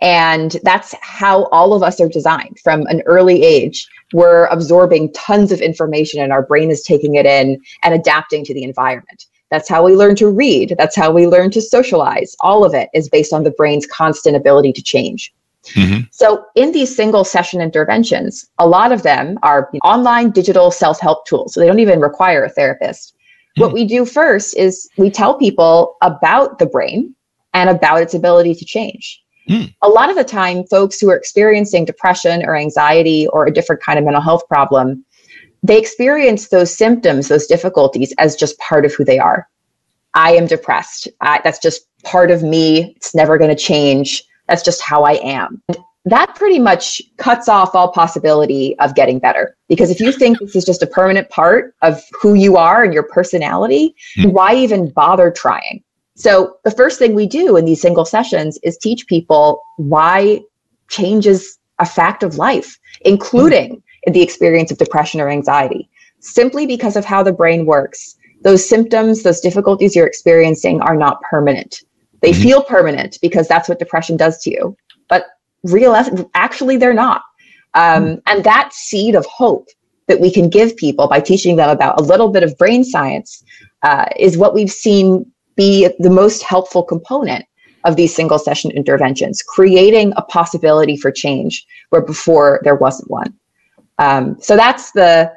And 0.00 0.56
that's 0.62 0.94
how 1.02 1.44
all 1.46 1.74
of 1.74 1.82
us 1.82 2.00
are 2.00 2.08
designed 2.08 2.58
from 2.64 2.86
an 2.86 3.02
early 3.04 3.42
age. 3.42 3.86
We're 4.12 4.46
absorbing 4.46 5.12
tons 5.12 5.52
of 5.52 5.60
information 5.60 6.20
and 6.20 6.32
our 6.32 6.42
brain 6.42 6.70
is 6.70 6.82
taking 6.82 7.14
it 7.14 7.26
in 7.26 7.60
and 7.82 7.94
adapting 7.94 8.44
to 8.44 8.54
the 8.54 8.62
environment. 8.62 9.26
That's 9.50 9.68
how 9.68 9.84
we 9.84 9.96
learn 9.96 10.14
to 10.16 10.30
read. 10.30 10.74
That's 10.78 10.96
how 10.96 11.10
we 11.12 11.26
learn 11.26 11.50
to 11.52 11.60
socialize. 11.60 12.36
All 12.40 12.64
of 12.64 12.74
it 12.74 12.88
is 12.94 13.08
based 13.08 13.32
on 13.32 13.42
the 13.42 13.50
brain's 13.50 13.86
constant 13.86 14.36
ability 14.36 14.72
to 14.74 14.82
change. 14.82 15.32
Mm-hmm. 15.74 16.04
So, 16.10 16.44
in 16.54 16.72
these 16.72 16.94
single 16.94 17.24
session 17.24 17.60
interventions, 17.60 18.48
a 18.58 18.66
lot 18.66 18.92
of 18.92 19.02
them 19.02 19.38
are 19.42 19.70
online 19.84 20.30
digital 20.30 20.70
self 20.70 20.98
help 21.00 21.26
tools. 21.26 21.52
So, 21.52 21.60
they 21.60 21.66
don't 21.66 21.80
even 21.80 22.00
require 22.00 22.44
a 22.44 22.48
therapist. 22.48 23.12
Mm-hmm. 23.12 23.62
What 23.62 23.72
we 23.72 23.84
do 23.84 24.06
first 24.06 24.56
is 24.56 24.88
we 24.96 25.10
tell 25.10 25.34
people 25.36 25.96
about 26.00 26.58
the 26.58 26.66
brain 26.66 27.14
and 27.52 27.68
about 27.68 28.00
its 28.00 28.14
ability 28.14 28.54
to 28.54 28.64
change. 28.64 29.20
Mm. 29.50 29.74
A 29.82 29.88
lot 29.88 30.10
of 30.10 30.16
the 30.16 30.24
time, 30.24 30.64
folks 30.64 31.00
who 31.00 31.10
are 31.10 31.16
experiencing 31.16 31.84
depression 31.84 32.44
or 32.44 32.56
anxiety 32.56 33.26
or 33.28 33.46
a 33.46 33.52
different 33.52 33.82
kind 33.82 33.98
of 33.98 34.04
mental 34.04 34.22
health 34.22 34.46
problem, 34.48 35.04
they 35.62 35.78
experience 35.78 36.48
those 36.48 36.74
symptoms, 36.74 37.28
those 37.28 37.46
difficulties 37.46 38.14
as 38.18 38.36
just 38.36 38.58
part 38.58 38.84
of 38.84 38.94
who 38.94 39.04
they 39.04 39.18
are. 39.18 39.48
I 40.14 40.32
am 40.32 40.46
depressed. 40.46 41.08
I, 41.20 41.40
that's 41.42 41.58
just 41.58 41.86
part 42.04 42.30
of 42.30 42.42
me. 42.42 42.94
It's 42.96 43.14
never 43.14 43.38
going 43.38 43.50
to 43.50 43.56
change. 43.56 44.24
That's 44.48 44.62
just 44.62 44.82
how 44.82 45.04
I 45.04 45.14
am. 45.14 45.62
That 46.06 46.34
pretty 46.34 46.58
much 46.58 47.02
cuts 47.18 47.48
off 47.48 47.74
all 47.74 47.92
possibility 47.92 48.78
of 48.78 48.94
getting 48.94 49.18
better. 49.18 49.56
Because 49.68 49.90
if 49.90 50.00
you 50.00 50.12
think 50.12 50.38
this 50.38 50.56
is 50.56 50.64
just 50.64 50.82
a 50.82 50.86
permanent 50.86 51.28
part 51.28 51.74
of 51.82 52.02
who 52.20 52.34
you 52.34 52.56
are 52.56 52.82
and 52.84 52.94
your 52.94 53.02
personality, 53.02 53.94
mm. 54.16 54.32
why 54.32 54.54
even 54.54 54.90
bother 54.90 55.30
trying? 55.30 55.82
So 56.20 56.56
the 56.64 56.70
first 56.70 56.98
thing 56.98 57.14
we 57.14 57.26
do 57.26 57.56
in 57.56 57.64
these 57.64 57.80
single 57.80 58.04
sessions 58.04 58.58
is 58.62 58.76
teach 58.76 59.06
people 59.06 59.62
why 59.78 60.42
change 60.90 61.26
is 61.26 61.56
a 61.78 61.86
fact 61.86 62.22
of 62.22 62.36
life, 62.36 62.78
including 63.00 63.76
mm-hmm. 63.76 64.12
the 64.12 64.20
experience 64.20 64.70
of 64.70 64.76
depression 64.76 65.22
or 65.22 65.30
anxiety. 65.30 65.88
Simply 66.18 66.66
because 66.66 66.94
of 66.96 67.06
how 67.06 67.22
the 67.22 67.32
brain 67.32 67.64
works, 67.64 68.16
those 68.42 68.68
symptoms, 68.68 69.22
those 69.22 69.40
difficulties 69.40 69.96
you're 69.96 70.06
experiencing 70.06 70.82
are 70.82 70.94
not 70.94 71.22
permanent. 71.22 71.80
They 72.20 72.32
mm-hmm. 72.32 72.42
feel 72.42 72.62
permanent 72.64 73.16
because 73.22 73.48
that's 73.48 73.66
what 73.66 73.78
depression 73.78 74.18
does 74.18 74.42
to 74.42 74.50
you, 74.50 74.76
but 75.08 75.24
real 75.64 75.96
actually 76.34 76.76
they're 76.76 76.92
not. 76.92 77.22
Um, 77.72 78.04
mm-hmm. 78.04 78.14
And 78.26 78.44
that 78.44 78.74
seed 78.74 79.14
of 79.14 79.24
hope 79.24 79.68
that 80.06 80.20
we 80.20 80.30
can 80.30 80.50
give 80.50 80.76
people 80.76 81.08
by 81.08 81.20
teaching 81.20 81.56
them 81.56 81.70
about 81.70 81.98
a 81.98 82.02
little 82.02 82.28
bit 82.28 82.42
of 82.42 82.58
brain 82.58 82.84
science 82.84 83.42
uh, 83.82 84.04
is 84.18 84.36
what 84.36 84.52
we've 84.52 84.70
seen 84.70 85.24
be 85.60 85.90
the 85.98 86.08
most 86.08 86.42
helpful 86.42 86.82
component 86.82 87.44
of 87.84 87.96
these 87.96 88.14
single 88.14 88.38
session 88.38 88.70
interventions, 88.70 89.42
creating 89.42 90.14
a 90.16 90.22
possibility 90.22 90.96
for 90.96 91.10
change 91.10 91.66
where 91.90 92.00
before 92.00 92.60
there 92.64 92.74
wasn't 92.74 93.10
one. 93.10 93.30
Um, 93.98 94.40
so 94.40 94.56
that's 94.56 94.92
the 94.92 95.30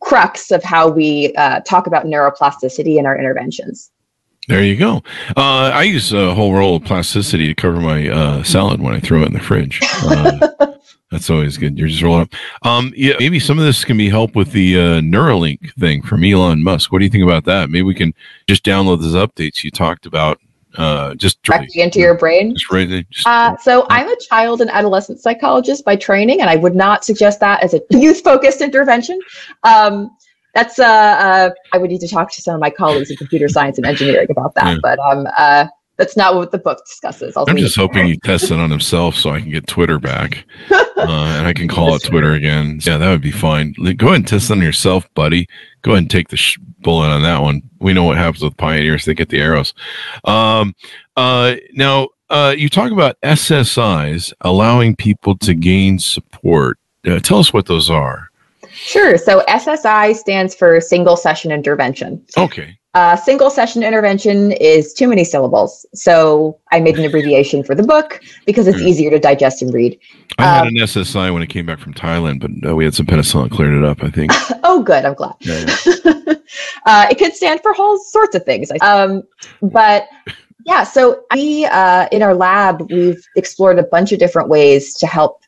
crux 0.00 0.50
of 0.50 0.62
how 0.62 0.88
we 0.90 1.34
uh, 1.36 1.60
talk 1.60 1.86
about 1.86 2.04
neuroplasticity 2.04 2.98
in 2.98 3.06
our 3.06 3.18
interventions. 3.18 3.90
There 4.46 4.62
you 4.62 4.76
go. 4.76 4.96
Uh, 5.36 5.70
I 5.72 5.84
use 5.84 6.12
a 6.12 6.34
whole 6.34 6.52
roll 6.52 6.76
of 6.76 6.84
plasticity 6.84 7.48
to 7.48 7.54
cover 7.54 7.80
my 7.80 8.08
uh, 8.08 8.42
salad 8.42 8.82
when 8.82 8.94
I 8.94 9.00
throw 9.00 9.22
it 9.22 9.28
in 9.28 9.32
the 9.32 9.40
fridge. 9.40 9.80
That's 11.10 11.30
always 11.30 11.56
good. 11.56 11.78
You're 11.78 11.88
just 11.88 12.02
rolling 12.02 12.22
up. 12.22 12.34
Um, 12.62 12.92
yeah, 12.96 13.14
maybe 13.20 13.38
some 13.38 13.58
of 13.58 13.64
this 13.64 13.84
can 13.84 13.96
be 13.96 14.08
help 14.08 14.34
with 14.34 14.50
the 14.50 14.76
uh, 14.76 15.00
Neuralink 15.00 15.72
thing 15.74 16.02
from 16.02 16.24
Elon 16.24 16.62
Musk. 16.62 16.90
What 16.90 16.98
do 16.98 17.04
you 17.04 17.10
think 17.10 17.22
about 17.22 17.44
that? 17.44 17.70
Maybe 17.70 17.82
we 17.82 17.94
can 17.94 18.12
just 18.48 18.64
download 18.64 19.00
those 19.00 19.14
updates 19.14 19.62
you 19.62 19.70
talked 19.70 20.06
about 20.06 20.40
uh, 20.76 21.14
just 21.14 21.42
directly 21.42 21.80
into 21.80 22.00
your 22.00 22.16
brain. 22.16 22.54
Just 22.54 22.70
right, 22.70 23.06
just, 23.10 23.26
uh, 23.26 23.56
so 23.58 23.86
I'm 23.88 24.08
a 24.08 24.16
child 24.28 24.60
and 24.60 24.70
adolescent 24.70 25.20
psychologist 25.20 25.84
by 25.84 25.96
training, 25.96 26.40
and 26.40 26.50
I 26.50 26.56
would 26.56 26.74
not 26.74 27.04
suggest 27.04 27.40
that 27.40 27.62
as 27.62 27.72
a 27.72 27.80
youth-focused 27.90 28.60
intervention. 28.60 29.18
Um, 29.62 30.10
that's 30.54 30.78
uh, 30.78 30.84
uh, 30.84 31.50
I 31.72 31.78
would 31.78 31.90
need 31.90 32.00
to 32.00 32.08
talk 32.08 32.32
to 32.32 32.42
some 32.42 32.54
of 32.54 32.60
my 32.60 32.70
colleagues 32.70 33.10
in 33.10 33.16
computer 33.16 33.48
science 33.48 33.78
and 33.78 33.86
engineering 33.86 34.28
about 34.30 34.54
that. 34.54 34.66
Yeah. 34.66 34.78
But 34.82 34.98
um, 35.00 35.26
uh, 35.36 35.66
that's 35.96 36.16
not 36.16 36.34
what 36.34 36.50
the 36.50 36.58
book 36.58 36.84
discusses. 36.86 37.36
i 37.36 37.44
am 37.48 37.56
just 37.56 37.76
hoping 37.76 38.06
he 38.06 38.18
tests 38.18 38.50
it 38.50 38.58
on 38.58 38.70
himself 38.70 39.14
so 39.14 39.30
I 39.30 39.40
can 39.40 39.50
get 39.50 39.66
Twitter 39.66 39.98
back, 39.98 40.44
uh, 40.70 40.84
and 40.96 41.46
I 41.46 41.52
can 41.52 41.68
call 41.68 41.94
it 41.94 42.02
Twitter 42.02 42.32
again. 42.32 42.80
Yeah, 42.82 42.98
that 42.98 43.10
would 43.10 43.22
be 43.22 43.30
fine. 43.30 43.72
Go 43.72 44.08
ahead 44.08 44.16
and 44.16 44.28
test 44.28 44.50
it 44.50 44.54
on 44.54 44.60
yourself, 44.60 45.12
buddy. 45.14 45.48
Go 45.82 45.92
ahead 45.92 46.02
and 46.04 46.10
take 46.10 46.28
the 46.28 46.36
sh- 46.36 46.58
bullet 46.80 47.08
on 47.08 47.22
that 47.22 47.40
one. 47.40 47.62
We 47.80 47.92
know 47.92 48.04
what 48.04 48.18
happens 48.18 48.42
with 48.42 48.56
pioneers; 48.56 49.04
they 49.04 49.14
get 49.14 49.30
the 49.30 49.40
arrows. 49.40 49.72
Um, 50.24 50.74
uh, 51.16 51.56
now, 51.72 52.08
uh, 52.28 52.54
you 52.56 52.68
talk 52.68 52.92
about 52.92 53.20
SSIs 53.22 54.32
allowing 54.42 54.96
people 54.96 55.36
to 55.38 55.54
gain 55.54 55.98
support. 55.98 56.78
Uh, 57.06 57.20
tell 57.20 57.38
us 57.38 57.52
what 57.52 57.66
those 57.66 57.88
are. 57.88 58.28
Sure. 58.70 59.16
So 59.16 59.42
SSI 59.48 60.14
stands 60.14 60.54
for 60.54 60.80
single 60.80 61.16
session 61.16 61.50
intervention. 61.50 62.22
Okay. 62.36 62.76
Uh, 62.96 63.14
single 63.14 63.50
session 63.50 63.82
intervention 63.82 64.52
is 64.52 64.94
too 64.94 65.06
many 65.06 65.22
syllables. 65.22 65.84
So 65.92 66.58
I 66.72 66.80
made 66.80 66.98
an 66.98 67.04
abbreviation 67.04 67.62
for 67.62 67.74
the 67.74 67.82
book 67.82 68.22
because 68.46 68.66
it's 68.66 68.80
hmm. 68.80 68.86
easier 68.86 69.10
to 69.10 69.18
digest 69.18 69.60
and 69.60 69.70
read. 69.74 70.00
I 70.38 70.44
had 70.44 70.60
um, 70.62 70.68
an 70.68 70.76
SSI 70.76 71.30
when 71.30 71.42
it 71.42 71.48
came 71.48 71.66
back 71.66 71.78
from 71.78 71.92
Thailand, 71.92 72.40
but 72.40 72.70
uh, 72.70 72.74
we 72.74 72.84
had 72.84 72.94
some 72.94 73.04
penicillin, 73.04 73.50
cleared 73.50 73.74
it 73.74 73.84
up, 73.84 74.02
I 74.02 74.08
think. 74.08 74.32
oh, 74.64 74.82
good. 74.82 75.04
I'm 75.04 75.12
glad. 75.12 75.34
Yeah, 75.40 75.76
yeah. 75.86 76.14
uh, 76.86 77.06
it 77.10 77.18
could 77.18 77.34
stand 77.34 77.60
for 77.60 77.74
all 77.76 77.98
sorts 77.98 78.34
of 78.34 78.46
things. 78.46 78.72
Um, 78.80 79.24
but 79.60 80.08
yeah, 80.64 80.82
so 80.82 81.22
we, 81.34 81.66
uh, 81.66 82.08
in 82.12 82.22
our 82.22 82.34
lab, 82.34 82.90
we've 82.90 83.22
explored 83.36 83.78
a 83.78 83.82
bunch 83.82 84.12
of 84.12 84.18
different 84.18 84.48
ways 84.48 84.94
to 84.94 85.06
help 85.06 85.42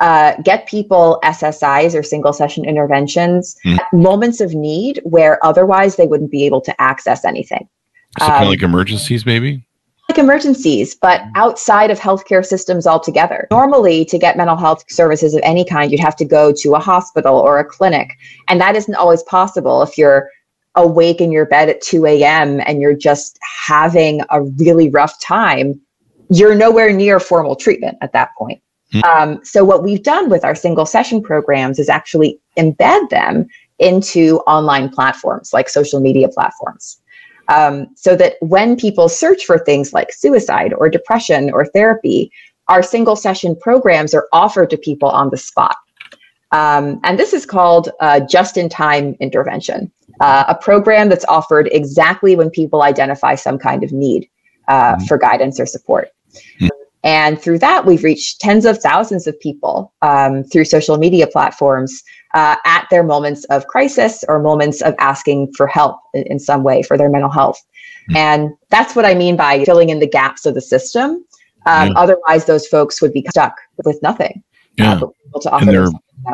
uh, 0.00 0.34
get 0.42 0.66
people 0.66 1.20
SSIs 1.22 1.98
or 1.98 2.02
single 2.02 2.32
session 2.32 2.64
interventions 2.64 3.56
mm. 3.64 3.78
at 3.78 3.92
moments 3.92 4.40
of 4.40 4.54
need 4.54 5.00
where 5.04 5.44
otherwise 5.44 5.96
they 5.96 6.06
wouldn't 6.06 6.30
be 6.30 6.44
able 6.46 6.60
to 6.62 6.80
access 6.80 7.24
anything. 7.24 7.68
So 8.18 8.24
um, 8.24 8.30
kind 8.30 8.44
of 8.44 8.50
like 8.50 8.62
emergencies, 8.62 9.26
maybe? 9.26 9.64
Like 10.08 10.18
emergencies, 10.18 10.96
but 10.96 11.22
outside 11.36 11.90
of 11.90 12.00
healthcare 12.00 12.44
systems 12.44 12.86
altogether. 12.86 13.46
Normally, 13.52 14.04
to 14.06 14.18
get 14.18 14.36
mental 14.36 14.56
health 14.56 14.84
services 14.88 15.34
of 15.34 15.40
any 15.44 15.64
kind, 15.64 15.92
you'd 15.92 16.00
have 16.00 16.16
to 16.16 16.24
go 16.24 16.52
to 16.52 16.74
a 16.74 16.80
hospital 16.80 17.36
or 17.36 17.58
a 17.60 17.64
clinic. 17.64 18.16
And 18.48 18.60
that 18.60 18.74
isn't 18.74 18.94
always 18.96 19.22
possible 19.24 19.82
if 19.82 19.96
you're 19.96 20.28
awake 20.74 21.20
in 21.20 21.30
your 21.30 21.46
bed 21.46 21.68
at 21.68 21.80
2 21.82 22.06
a.m. 22.06 22.60
and 22.66 22.80
you're 22.80 22.96
just 22.96 23.38
having 23.66 24.22
a 24.30 24.42
really 24.42 24.88
rough 24.88 25.20
time. 25.20 25.80
You're 26.28 26.54
nowhere 26.54 26.92
near 26.92 27.20
formal 27.20 27.54
treatment 27.54 27.98
at 28.00 28.12
that 28.12 28.30
point. 28.36 28.60
Mm-hmm. 28.92 29.04
Um, 29.04 29.44
so 29.44 29.64
what 29.64 29.82
we've 29.82 30.02
done 30.02 30.30
with 30.30 30.44
our 30.44 30.54
single 30.54 30.86
session 30.86 31.22
programs 31.22 31.78
is 31.78 31.88
actually 31.88 32.40
embed 32.58 33.08
them 33.10 33.46
into 33.78 34.38
online 34.46 34.88
platforms 34.88 35.52
like 35.52 35.68
social 35.68 36.00
media 36.00 36.28
platforms. 36.28 37.00
Um, 37.48 37.88
so 37.96 38.14
that 38.16 38.34
when 38.40 38.76
people 38.76 39.08
search 39.08 39.44
for 39.44 39.58
things 39.58 39.92
like 39.92 40.12
suicide 40.12 40.72
or 40.74 40.88
depression 40.88 41.50
or 41.52 41.66
therapy, 41.66 42.30
our 42.68 42.82
single 42.82 43.16
session 43.16 43.56
programs 43.56 44.14
are 44.14 44.28
offered 44.32 44.70
to 44.70 44.76
people 44.76 45.08
on 45.08 45.30
the 45.30 45.36
spot. 45.36 45.76
Um, 46.52 47.00
and 47.04 47.18
this 47.18 47.32
is 47.32 47.46
called 47.46 47.90
uh, 48.00 48.20
just 48.20 48.56
in 48.56 48.68
time 48.68 49.16
intervention, 49.20 49.90
uh, 50.20 50.44
a 50.48 50.54
program 50.54 51.08
that's 51.08 51.24
offered 51.26 51.68
exactly 51.72 52.36
when 52.36 52.50
people 52.50 52.82
identify 52.82 53.34
some 53.34 53.58
kind 53.58 53.82
of 53.82 53.92
need 53.92 54.28
uh, 54.68 54.94
mm-hmm. 54.94 55.04
for 55.04 55.18
guidance 55.18 55.58
or 55.58 55.66
support. 55.66 56.10
Mm-hmm. 56.60 56.68
And 57.02 57.40
through 57.40 57.60
that, 57.60 57.86
we've 57.86 58.04
reached 58.04 58.40
tens 58.40 58.66
of 58.66 58.78
thousands 58.78 59.26
of 59.26 59.38
people 59.40 59.92
um, 60.02 60.44
through 60.44 60.66
social 60.66 60.98
media 60.98 61.26
platforms 61.26 62.02
uh, 62.34 62.56
at 62.64 62.86
their 62.90 63.02
moments 63.02 63.44
of 63.44 63.66
crisis 63.66 64.22
or 64.28 64.38
moments 64.38 64.82
of 64.82 64.94
asking 64.98 65.52
for 65.56 65.66
help 65.66 65.98
in, 66.12 66.24
in 66.24 66.38
some 66.38 66.62
way 66.62 66.82
for 66.82 66.98
their 66.98 67.08
mental 67.08 67.30
health. 67.30 67.58
Mm-hmm. 68.10 68.16
And 68.16 68.50
that's 68.68 68.94
what 68.94 69.06
I 69.06 69.14
mean 69.14 69.36
by 69.36 69.64
filling 69.64 69.88
in 69.88 69.98
the 69.98 70.06
gaps 70.06 70.44
of 70.44 70.54
the 70.54 70.60
system. 70.60 71.24
Um, 71.66 71.88
yeah. 71.88 71.94
Otherwise, 71.96 72.44
those 72.44 72.66
folks 72.66 73.00
would 73.00 73.12
be 73.12 73.24
stuck 73.30 73.54
with 73.84 74.00
nothing. 74.02 74.42
Uh, 74.78 74.84
yeah. 74.84 75.00
Uh, 75.46 75.58
and 75.58 75.68
they're 75.68 75.88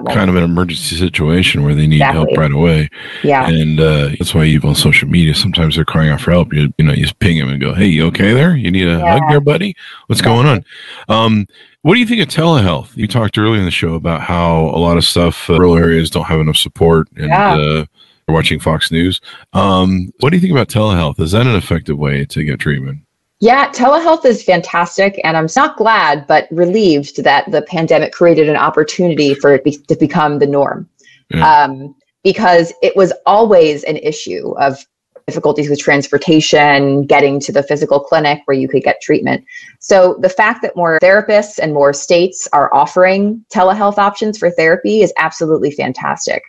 kind 0.07 0.31
of 0.31 0.37
an 0.37 0.43
emergency 0.43 0.97
situation 0.97 1.63
where 1.63 1.75
they 1.75 1.87
need 1.87 1.97
exactly. 1.97 2.27
help 2.27 2.39
right 2.39 2.53
away. 2.53 2.89
Yeah. 3.23 3.49
And 3.49 3.81
uh, 3.81 4.09
that's 4.19 4.35
why 4.35 4.45
even 4.45 4.71
on 4.71 4.75
social 4.75 5.09
media, 5.09 5.35
sometimes 5.35 5.77
they're 5.77 5.85
crying 5.85 6.11
out 6.11 6.21
for 6.21 6.33
help. 6.33 6.53
You, 6.53 6.73
you 6.79 6.85
know, 6.85 6.93
you 6.93 7.03
just 7.03 7.19
ping 7.19 7.39
them 7.39 7.49
and 7.49 7.61
go, 7.61 7.75
Hey, 7.75 7.87
you 7.87 8.07
okay 8.07 8.33
there? 8.33 8.57
You 8.57 8.71
need 8.71 8.89
a 8.89 8.99
yeah. 8.99 9.19
hug 9.19 9.29
there, 9.29 9.41
buddy? 9.41 9.77
What's 10.07 10.21
exactly. 10.21 10.43
going 10.43 10.65
on? 11.09 11.25
Um, 11.25 11.47
what 11.83 11.95
do 11.95 12.01
you 12.01 12.07
think 12.07 12.21
of 12.21 12.29
telehealth? 12.29 12.97
You 12.97 13.07
talked 13.07 13.39
earlier 13.39 13.59
in 13.59 13.65
the 13.65 13.71
show 13.71 13.95
about 13.95 14.23
how 14.23 14.57
a 14.57 14.79
lot 14.79 14.97
of 14.97 15.05
stuff, 15.05 15.49
uh, 15.49 15.59
rural 15.59 15.77
areas 15.77 16.11
don't 16.11 16.25
have 16.25 16.41
enough 16.41 16.57
support 16.57 17.09
and, 17.17 17.29
yeah. 17.29 17.55
uh, 17.55 17.85
watching 18.29 18.59
Fox 18.59 18.91
News. 18.91 19.21
Um, 19.53 20.13
what 20.19 20.31
do 20.31 20.37
you 20.37 20.41
think 20.41 20.53
about 20.53 20.69
telehealth? 20.69 21.21
Is 21.21 21.33
that 21.33 21.47
an 21.47 21.55
effective 21.55 21.97
way 21.97 22.25
to 22.27 22.45
get 22.45 22.59
treatment? 22.59 23.06
Yeah, 23.41 23.71
telehealth 23.71 24.25
is 24.25 24.43
fantastic. 24.43 25.21
And 25.23 25.37
I'm 25.37 25.49
not 25.55 25.77
glad, 25.77 26.27
but 26.27 26.49
relieved 26.51 27.23
that 27.23 27.51
the 27.51 27.63
pandemic 27.63 28.13
created 28.13 28.49
an 28.49 28.57
opportunity 28.57 29.35
for 29.35 29.55
it 29.55 29.65
be- 29.65 29.77
to 29.89 29.97
become 29.97 30.39
the 30.39 30.47
norm. 30.47 30.89
Yeah. 31.31 31.65
Um, 31.65 31.95
because 32.23 32.73
it 32.83 32.97
was 32.97 33.13
always 33.25 33.85
an 33.85 33.99
issue 33.99 34.53
of 34.59 34.85
difficulties 35.27 35.69
with 35.69 35.79
transportation, 35.79 37.05
getting 37.05 37.41
to 37.41 37.53
the 37.53 37.63
physical 37.63 38.01
clinic 38.01 38.41
where 38.47 38.57
you 38.57 38.69
could 38.69 38.83
get 38.83 39.01
treatment. 39.01 39.45
So 39.81 40.17
the 40.21 40.29
fact 40.29 40.63
that 40.63 40.77
more 40.77 40.99
therapists 41.03 41.59
and 41.59 41.75
more 41.75 41.93
states 41.93 42.49
are 42.53 42.73
offering 42.73 43.45
telehealth 43.53 43.99
options 43.99 44.39
for 44.39 44.51
therapy 44.51 45.03
is 45.03 45.13
absolutely 45.19 45.73
fantastic. 45.73 46.43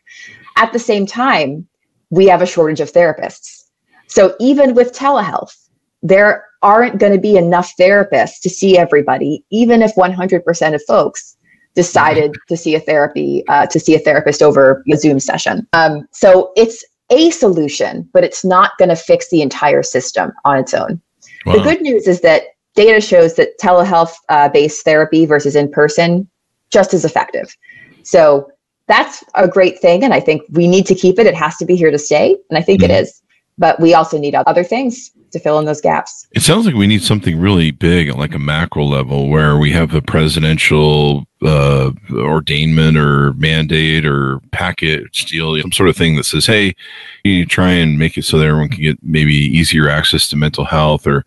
At 0.58 0.74
the 0.74 0.80
same 0.80 1.06
time, 1.06 1.68
we 2.10 2.28
have 2.28 2.42
a 2.42 2.48
shortage 2.48 2.80
of 2.80 2.92
therapists. 2.92 3.66
So 4.08 4.36
even 4.40 4.74
with 4.74 4.94
telehealth, 4.94 5.56
there 6.02 6.47
aren't 6.68 7.00
going 7.00 7.14
to 7.14 7.20
be 7.20 7.38
enough 7.38 7.72
therapists 7.80 8.42
to 8.42 8.50
see 8.50 8.78
everybody, 8.78 9.42
even 9.52 9.82
if 9.82 9.96
100% 9.96 10.76
of 10.76 10.82
folks 10.86 11.38
decided 11.76 12.36
to 12.50 12.58
see 12.58 12.76
a 12.76 12.80
therapy 12.82 13.42
uh, 13.48 13.66
to 13.68 13.80
see 13.80 13.96
a 13.96 14.00
therapist 14.00 14.42
over 14.42 14.84
a 14.92 14.98
Zoom 14.98 15.18
session. 15.18 15.66
Um, 15.72 16.06
so 16.12 16.52
it's 16.58 16.84
a 17.10 17.30
solution, 17.30 18.10
but 18.12 18.26
it's 18.26 18.44
not 18.44 18.72
going 18.78 18.90
to 18.90 18.98
fix 18.98 19.30
the 19.30 19.42
entire 19.42 19.82
system 19.82 20.34
on 20.44 20.58
its 20.58 20.74
own. 20.74 21.02
Wow. 21.46 21.54
The 21.54 21.62
good 21.62 21.82
news 21.82 22.06
is 22.06 22.20
that 22.22 22.44
data 22.76 23.00
shows 23.00 23.36
that 23.36 23.58
telehealth 23.62 24.14
uh, 24.28 24.50
based 24.50 24.84
therapy 24.84 25.26
versus 25.26 25.56
in 25.56 25.72
person 25.72 26.30
just 26.70 26.94
as 26.94 27.06
effective. 27.06 27.56
So 28.04 28.52
that's 28.88 29.24
a 29.36 29.48
great 29.48 29.80
thing, 29.80 30.04
and 30.04 30.14
I 30.14 30.20
think 30.20 30.42
we 30.50 30.68
need 30.68 30.86
to 30.88 30.96
keep 30.96 31.18
it. 31.18 31.28
It 31.28 31.36
has 31.36 31.56
to 31.58 31.66
be 31.66 31.78
here 31.78 31.92
to 31.92 32.00
stay, 32.00 32.36
and 32.50 32.58
I 32.58 32.62
think 32.62 32.82
mm-hmm. 32.82 32.92
it 32.92 33.04
is. 33.04 33.22
But 33.58 33.80
we 33.80 33.94
also 33.94 34.18
need 34.18 34.36
other 34.36 34.64
things 34.64 35.12
to 35.32 35.40
fill 35.40 35.60
in 35.60 35.66
those 35.66 35.82
gaps. 35.82 36.28
It 36.32 36.42
sounds 36.42 36.66
like 36.66 36.76
we 36.76 36.88
need 36.88 37.04
something 37.04 37.40
really 37.40 37.72
big, 37.72 38.14
like 38.16 38.34
a 38.34 38.40
macro 38.40 38.84
level, 38.86 39.30
where 39.30 39.58
we 39.58 39.72
have 39.72 39.94
a 39.94 40.02
presidential 40.02 41.26
uh, 41.42 41.92
ordainment 42.10 42.98
or 42.98 43.34
mandate 43.34 44.06
or 44.06 44.40
package 44.52 45.26
deal, 45.26 45.60
some 45.62 45.72
sort 45.72 45.90
of 45.90 45.98
thing 45.98 46.16
that 46.16 46.26
says, 46.26 46.46
"Hey, 46.46 46.76
you 47.24 47.34
need 47.34 47.44
to 47.44 47.50
try 47.50 47.72
and 47.72 48.00
make 48.00 48.18
it 48.18 48.24
so 48.24 48.38
that 48.38 48.48
everyone 48.48 48.70
can 48.70 48.82
get 48.82 48.98
maybe 49.04 49.34
easier 49.34 49.90
access 49.90 50.28
to 50.30 50.36
mental 50.36 50.66
health, 50.66 51.06
or 51.06 51.26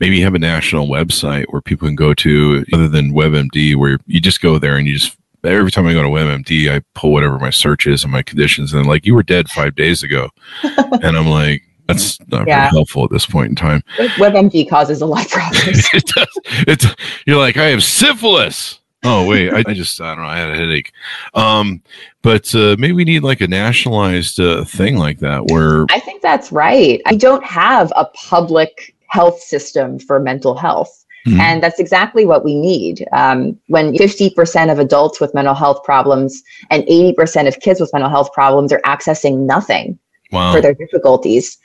maybe 0.00 0.20
have 0.20 0.34
a 0.34 0.38
national 0.38 0.88
website 0.88 1.46
where 1.50 1.62
people 1.62 1.88
can 1.88 1.96
go 1.96 2.14
to, 2.14 2.64
other 2.72 2.88
than 2.88 3.12
WebMD, 3.12 3.76
where 3.76 3.98
you 4.06 4.20
just 4.20 4.40
go 4.40 4.58
there 4.58 4.76
and 4.76 4.86
you 4.86 4.94
just 4.94 5.16
every 5.44 5.70
time 5.70 5.86
I 5.86 5.92
go 5.92 6.02
to 6.02 6.08
WebMD, 6.08 6.74
I 6.74 6.82
pull 6.94 7.12
whatever 7.12 7.38
my 7.38 7.50
search 7.50 7.86
is 7.86 8.02
and 8.02 8.12
my 8.12 8.22
conditions, 8.22 8.72
and 8.72 8.86
like 8.86 9.06
you 9.06 9.14
were 9.14 9.22
dead 9.22 9.48
five 9.48 9.74
days 9.74 10.02
ago, 10.02 10.30
and 10.62 11.16
I'm 11.16 11.28
like, 11.28 11.62
That's 11.88 12.18
not 12.28 12.46
Yeah. 12.46 12.60
very 12.62 12.70
helpful 12.70 13.04
at 13.04 13.10
this 13.10 13.26
point 13.26 13.50
in 13.50 13.56
time. 13.56 13.82
WebMD 14.16 14.68
causes 14.68 15.00
a 15.02 15.06
lot 15.06 15.24
of 15.26 15.30
problems. 15.30 15.88
it 15.94 16.06
does. 16.06 16.38
It's 16.66 16.86
you're 17.26 17.38
like 17.38 17.56
I 17.56 17.66
have 17.66 17.82
syphilis. 17.82 18.80
Oh 19.04 19.26
wait, 19.28 19.52
I, 19.52 19.62
I 19.66 19.74
just 19.74 20.00
I 20.00 20.14
don't 20.14 20.24
know. 20.24 20.28
I 20.30 20.38
had 20.38 20.50
a 20.50 20.56
headache. 20.56 20.92
Um, 21.34 21.80
but 22.22 22.52
uh, 22.54 22.74
maybe 22.78 22.92
we 22.92 23.04
need 23.04 23.22
like 23.22 23.40
a 23.40 23.46
nationalized 23.46 24.40
uh, 24.40 24.64
thing 24.64 24.96
like 24.96 25.20
that 25.20 25.50
where 25.50 25.86
I 25.90 26.00
think 26.00 26.22
that's 26.22 26.50
right. 26.50 27.00
I 27.06 27.14
don't 27.14 27.44
have 27.44 27.92
a 27.94 28.06
public 28.06 28.94
health 29.08 29.40
system 29.40 29.98
for 30.00 30.18
mental 30.18 30.56
health. 30.56 31.04
Mhm. 31.26 31.40
And 31.40 31.62
that's 31.62 31.80
exactly 31.80 32.24
what 32.24 32.44
we 32.44 32.54
need. 32.54 33.04
Um, 33.12 33.58
when 33.66 33.92
50% 33.94 34.70
of 34.70 34.78
adults 34.78 35.20
with 35.20 35.34
mental 35.34 35.54
health 35.54 35.82
problems 35.82 36.40
and 36.70 36.84
80% 36.84 37.48
of 37.48 37.58
kids 37.58 37.80
with 37.80 37.92
mental 37.92 38.10
health 38.10 38.32
problems 38.32 38.72
are 38.72 38.80
accessing 38.84 39.40
nothing 39.40 39.98
wow, 40.30 40.52
for 40.52 40.60
their 40.60 40.74
difficulties, 40.74 41.58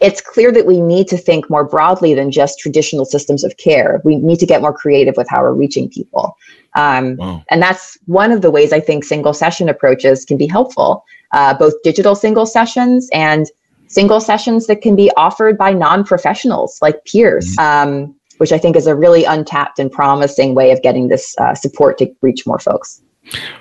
it's 0.00 0.20
clear 0.20 0.52
that 0.52 0.66
we 0.66 0.80
need 0.80 1.08
to 1.08 1.16
think 1.16 1.50
more 1.50 1.64
broadly 1.64 2.14
than 2.14 2.30
just 2.30 2.58
traditional 2.58 3.04
systems 3.04 3.42
of 3.42 3.56
care. 3.56 4.00
We 4.04 4.16
need 4.16 4.38
to 4.40 4.46
get 4.46 4.62
more 4.62 4.72
creative 4.72 5.16
with 5.16 5.28
how 5.28 5.42
we're 5.42 5.52
reaching 5.52 5.88
people. 5.88 6.36
Um, 6.76 7.16
wow, 7.16 7.44
and 7.50 7.60
that's 7.60 7.98
one 8.06 8.30
of 8.30 8.42
the 8.42 8.50
ways 8.50 8.72
I 8.72 8.80
think 8.80 9.04
single 9.04 9.34
session 9.34 9.68
approaches 9.68 10.24
can 10.24 10.36
be 10.36 10.46
helpful, 10.46 11.04
uh, 11.32 11.54
both 11.54 11.74
digital 11.82 12.14
single 12.14 12.46
sessions 12.46 13.08
and 13.12 13.46
single 13.88 14.20
sessions 14.20 14.66
that 14.66 14.82
can 14.82 14.94
be 14.94 15.10
offered 15.16 15.58
by 15.58 15.72
non 15.72 16.04
professionals 16.04 16.78
like 16.80 17.04
peers, 17.04 17.56
um, 17.58 18.14
which 18.36 18.52
I 18.52 18.58
think 18.58 18.76
is 18.76 18.86
a 18.86 18.94
really 18.94 19.24
untapped 19.24 19.78
and 19.78 19.90
promising 19.90 20.54
way 20.54 20.70
of 20.70 20.82
getting 20.82 21.08
this 21.08 21.34
uh, 21.38 21.54
support 21.54 21.98
to 21.98 22.14
reach 22.22 22.46
more 22.46 22.58
folks. 22.58 23.02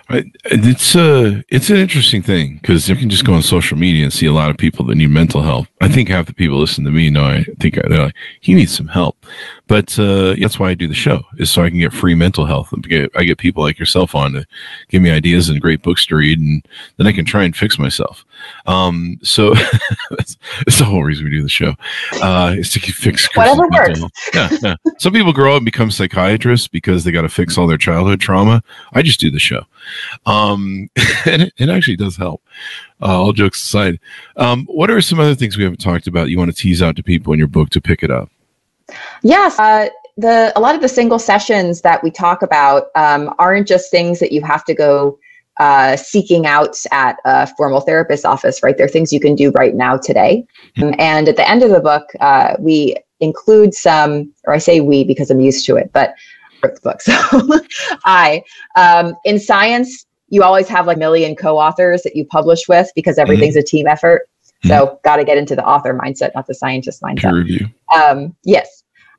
It's 0.10 0.96
uh 0.96 1.42
it's 1.50 1.70
an 1.70 1.78
interesting 1.78 2.22
thing 2.22 2.60
because 2.62 2.88
you 2.88 2.96
can 2.96 3.10
just 3.10 3.26
go 3.26 3.34
on 3.34 3.42
social 3.42 3.78
media 3.78 4.04
and 4.04 4.14
see 4.14 4.26
a 4.26 4.32
lot 4.32 4.50
of 4.50 4.58
people 4.58 4.86
that 4.86 4.96
need 4.96 5.10
mental 5.10 5.42
health. 5.42 5.68
I 5.82 5.90
think 5.90 6.08
half 6.08 6.26
the 6.26 6.34
people 6.34 6.58
listen 6.58 6.86
to 6.86 6.92
me 6.92 7.10
know 7.10 7.26
I 7.26 7.44
think 7.60 7.76
they're 7.76 8.06
like 8.06 8.16
he 8.40 8.54
needs 8.54 8.76
some 8.76 8.88
help, 8.88 9.26
but 9.68 9.98
uh, 10.00 10.36
that's 10.40 10.60
why 10.60 10.70
I 10.70 10.74
do 10.74 10.88
the 10.88 10.94
show 10.94 11.24
is 11.38 11.52
so 11.52 11.64
I 11.64 11.70
can 11.70 11.80
get 11.80 11.94
free 11.94 12.16
mental 12.16 12.46
health. 12.46 12.72
and 12.72 12.88
get- 12.88 13.12
I 13.16 13.24
get 13.24 13.38
people 13.38 13.64
like 13.64 13.80
yourself 13.80 14.16
on 14.16 14.34
to 14.34 14.46
give 14.90 15.02
me 15.02 15.10
ideas 15.12 15.50
and 15.50 15.62
great 15.62 15.82
books 15.82 16.06
to 16.08 16.16
read, 16.16 16.40
and 16.40 16.66
then 16.98 17.08
I 17.08 17.12
can 17.12 17.26
try 17.26 17.44
and 17.44 17.56
fix 17.56 17.78
myself. 17.78 18.26
Um, 18.66 19.20
so 19.24 19.54
that's, 20.12 20.38
that's 20.66 20.80
the 20.80 20.86
whole 20.86 21.04
reason 21.04 21.26
we 21.26 21.32
do 21.32 21.44
the 21.44 21.50
show 21.50 21.74
uh, 22.22 22.56
is 22.58 22.70
to 22.72 22.80
fix 22.80 23.28
Chris's 23.28 23.58
Whatever 23.58 23.94
health. 23.94 24.12
Yeah, 24.34 24.50
yeah. 24.62 24.76
Some 25.00 25.14
people 25.14 25.34
grow 25.34 25.54
up 25.54 25.58
and 25.58 25.66
become 25.66 25.92
psychiatrists 25.92 26.68
because 26.68 27.04
they 27.04 27.12
got 27.12 27.24
to 27.24 27.30
fix 27.30 27.58
all 27.58 27.68
their 27.68 27.78
childhood 27.78 28.20
trauma. 28.20 28.64
I 28.94 29.02
just 29.02 29.20
do 29.20 29.30
the 29.32 29.40
show 29.40 29.64
um, 30.26 30.90
and 31.26 31.44
it, 31.44 31.54
it 31.58 31.70
actually 31.70 31.96
does 31.96 32.18
help. 32.18 32.42
Uh, 33.02 33.22
all 33.22 33.34
jokes 33.34 33.62
aside, 33.64 34.00
um, 34.38 34.66
what 34.66 34.90
are 34.90 35.02
some 35.02 35.20
other 35.20 35.36
things 35.36 35.58
we 35.58 35.64
haven't 35.64 35.80
talked 35.80 36.08
about 36.08 36.30
you 36.30 36.38
want 36.38 36.50
to 36.50 36.58
tease 36.58 36.82
out 36.82 36.96
to 36.96 37.04
people 37.04 37.32
in 37.34 37.40
your 37.40 37.48
book 37.48 37.70
to 37.70 37.82
pick 37.82 38.04
it 38.04 38.12
up? 38.12 38.30
Yes. 39.24 39.58
Uh, 39.60 39.90
the 40.18 40.52
a 40.56 40.60
lot 40.60 40.76
of 40.76 40.82
the 40.82 40.90
single 40.90 41.20
sessions 41.20 41.82
that 41.82 42.04
we 42.04 42.10
talk 42.10 42.42
about 42.42 42.88
um, 42.96 43.34
aren't 43.38 43.68
just 43.68 43.92
things 43.92 44.20
that 44.20 44.32
you 44.32 44.42
have 44.42 44.66
to 44.66 44.74
go 44.74 45.20
uh, 45.60 45.96
seeking 45.96 46.46
out 46.46 46.78
at 46.92 47.18
a 47.26 47.48
formal 47.56 47.82
therapist 47.82 48.26
office, 48.26 48.62
right? 48.62 48.78
They're 48.78 48.88
things 48.88 49.12
you 49.12 49.20
can 49.20 49.36
do 49.36 49.52
right 49.52 49.76
now 49.76 49.98
today. 49.98 50.46
Um, 50.82 50.94
and 51.00 51.28
at 51.28 51.36
the 51.36 51.50
end 51.50 51.64
of 51.64 51.72
the 51.72 51.80
book, 51.80 52.10
uh, 52.20 52.56
we 52.60 52.96
include 53.20 53.74
some, 53.74 54.32
or 54.46 54.54
I 54.54 54.60
say 54.60 54.82
we 54.82 55.04
because 55.04 55.32
I'm 55.32 55.40
used 55.40 55.66
to 55.66 55.76
it, 55.76 55.92
but 55.94 56.14
I 56.64 56.68
wrote 56.68 56.76
the 56.76 56.82
book. 56.82 57.02
So 57.02 57.98
I, 58.06 58.44
um, 58.76 59.16
in 59.26 59.40
science, 59.40 60.06
you 60.30 60.44
always 60.44 60.68
have 60.68 60.86
like 60.86 60.98
a 60.98 61.00
million 61.00 61.36
co-authors 61.36 62.04
that 62.04 62.16
you 62.16 62.26
publish 62.26 62.68
with 62.68 62.92
because 62.96 63.18
everything's 63.18 63.56
a 63.56 63.64
team 63.64 63.88
effort. 63.88 64.28
So 64.66 65.00
got 65.04 65.18
to 65.18 65.24
get 65.24 65.38
into 65.38 65.56
the 65.56 65.66
author 65.66 65.94
mindset, 65.94 66.32
not 66.36 66.48
the 66.48 66.56
scientist 66.56 67.02
mindset. 67.02 67.22
Peer 67.22 67.36
review. 67.36 67.68
Um, 67.96 68.36
yes. 68.44 68.77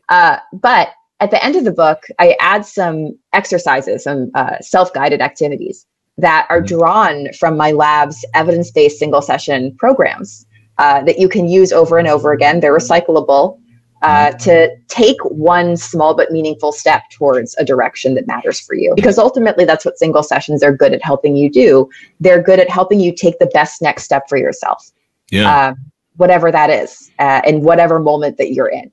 Uh, 0.09 0.39
but 0.53 0.91
at 1.21 1.31
the 1.31 1.45
end 1.45 1.57
of 1.57 1.65
the 1.65 1.73
book, 1.73 2.05
I 2.19 2.37
add 2.41 2.65
some 2.65 3.19
exercises, 3.33 4.05
some 4.05 4.31
uh, 4.35 4.57
self 4.61 4.93
guided 4.93 5.21
activities 5.21 5.87
that 6.17 6.47
are 6.51 6.61
Mhm. 6.63 6.67
drawn 6.67 7.33
from 7.35 7.57
my 7.57 7.73
lab's 7.73 8.25
evidence 8.35 8.71
based 8.71 8.99
single 8.99 9.23
session 9.23 9.75
programs 9.79 10.47
uh, 10.79 11.03
that 11.03 11.19
you 11.19 11.29
can 11.29 11.49
use 11.49 11.73
over 11.73 11.99
and 11.99 12.07
over 12.09 12.33
again. 12.33 12.61
They're 12.61 12.77
recyclable. 12.77 13.59
Uh, 14.01 14.31
to 14.31 14.71
take 14.87 15.17
one 15.25 15.77
small 15.77 16.15
but 16.15 16.31
meaningful 16.31 16.71
step 16.71 17.03
towards 17.11 17.57
a 17.59 17.65
direction 17.65 18.15
that 18.15 18.29
matters 18.29 18.61
for 18.61 18.75
you. 18.77 18.93
Because 18.95 19.19
ultimately, 19.19 19.65
that's 19.65 19.85
what 19.85 19.99
single 19.99 20.23
sessions 20.23 20.63
are 20.63 20.73
good 20.73 20.93
at 20.93 21.03
helping 21.03 21.35
you 21.35 21.51
do. 21.51 21.89
They're 22.21 22.41
good 22.41 22.61
at 22.61 22.71
helping 22.71 23.01
you 23.01 23.13
take 23.13 23.41
the 23.41 23.47
best 23.47 23.83
next 23.83 24.05
step 24.05 24.29
for 24.29 24.37
yourself 24.39 24.93
Yeah. 25.33 25.71
um, 25.71 25.77
whatever 26.17 26.53
that 26.53 26.71
is, 26.71 27.11
uh, 27.19 27.41
in 27.45 27.63
whatever 27.65 27.99
moment 27.99 28.37
that 28.37 28.53
you're 28.53 28.69
in. 28.69 28.93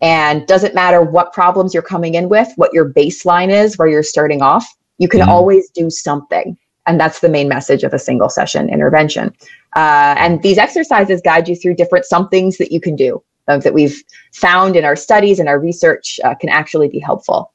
And 0.00 0.46
doesn't 0.46 0.74
matter 0.74 1.00
what 1.02 1.32
problems 1.32 1.72
you're 1.72 1.82
coming 1.82 2.14
in 2.14 2.28
with, 2.28 2.48
what 2.56 2.72
your 2.72 2.88
baseline 2.88 3.50
is, 3.50 3.78
where 3.78 3.88
you're 3.88 4.02
starting 4.02 4.42
off, 4.42 4.66
you 4.98 5.08
can 5.08 5.20
Mhm. 5.20 5.28
always 5.28 5.70
do 5.70 5.88
something. 5.90 6.56
And 6.86 7.00
that's 7.00 7.20
the 7.20 7.28
main 7.28 7.48
message 7.48 7.82
of 7.84 7.94
a 7.94 7.98
single 7.98 8.28
session 8.28 8.68
intervention. 8.68 9.32
Uh, 9.74 10.14
and 10.18 10.42
these 10.42 10.58
exercises 10.58 11.22
guide 11.22 11.48
you 11.48 11.56
through 11.56 11.74
different 11.74 12.04
somethings 12.04 12.58
that 12.58 12.70
you 12.70 12.80
can 12.80 12.94
do 12.96 13.22
uh, 13.48 13.58
that 13.58 13.72
we've 13.72 14.02
found 14.32 14.76
in 14.76 14.84
our 14.84 14.96
studies 14.96 15.38
and 15.38 15.48
our 15.48 15.58
research 15.58 16.20
uh, 16.24 16.34
can 16.34 16.50
actually 16.50 16.88
be 16.88 16.98
helpful. 16.98 17.50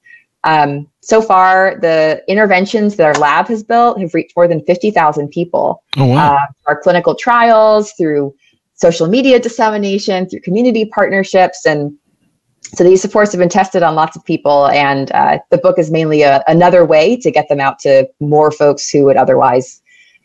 Um, 0.45 0.87
so 1.01 1.21
far, 1.21 1.77
the 1.81 2.23
interventions 2.27 2.95
that 2.95 3.05
our 3.05 3.21
lab 3.21 3.47
has 3.49 3.61
built 3.61 3.99
have 3.99 4.13
reached 4.13 4.35
more 4.35 4.47
than 4.47 4.63
50,000 4.65 5.27
people 5.29 5.83
oh 5.97 6.05
wow. 6.05 6.35
uh, 6.35 6.39
our 6.65 6.79
clinical 6.81 7.13
trials, 7.13 7.91
through 7.93 8.33
social 8.75 9.07
media 9.07 9.39
dissemination, 9.39 10.29
through 10.29 10.39
community 10.39 10.85
partnerships. 10.85 11.65
And 11.65 11.97
so 12.73 12.83
these 12.83 13.01
supports 13.01 13.31
have 13.31 13.39
been 13.39 13.49
tested 13.49 13.83
on 13.83 13.95
lots 13.95 14.15
of 14.15 14.23
people. 14.23 14.67
And 14.67 15.11
uh, 15.11 15.39
the 15.49 15.57
book 15.57 15.79
is 15.79 15.91
mainly 15.91 16.21
a, 16.21 16.43
another 16.47 16.85
way 16.85 17.17
to 17.17 17.31
get 17.31 17.49
them 17.49 17.59
out 17.59 17.79
to 17.79 18.07
more 18.19 18.51
folks 18.51 18.89
who 18.89 19.05
would 19.05 19.17
otherwise 19.17 19.81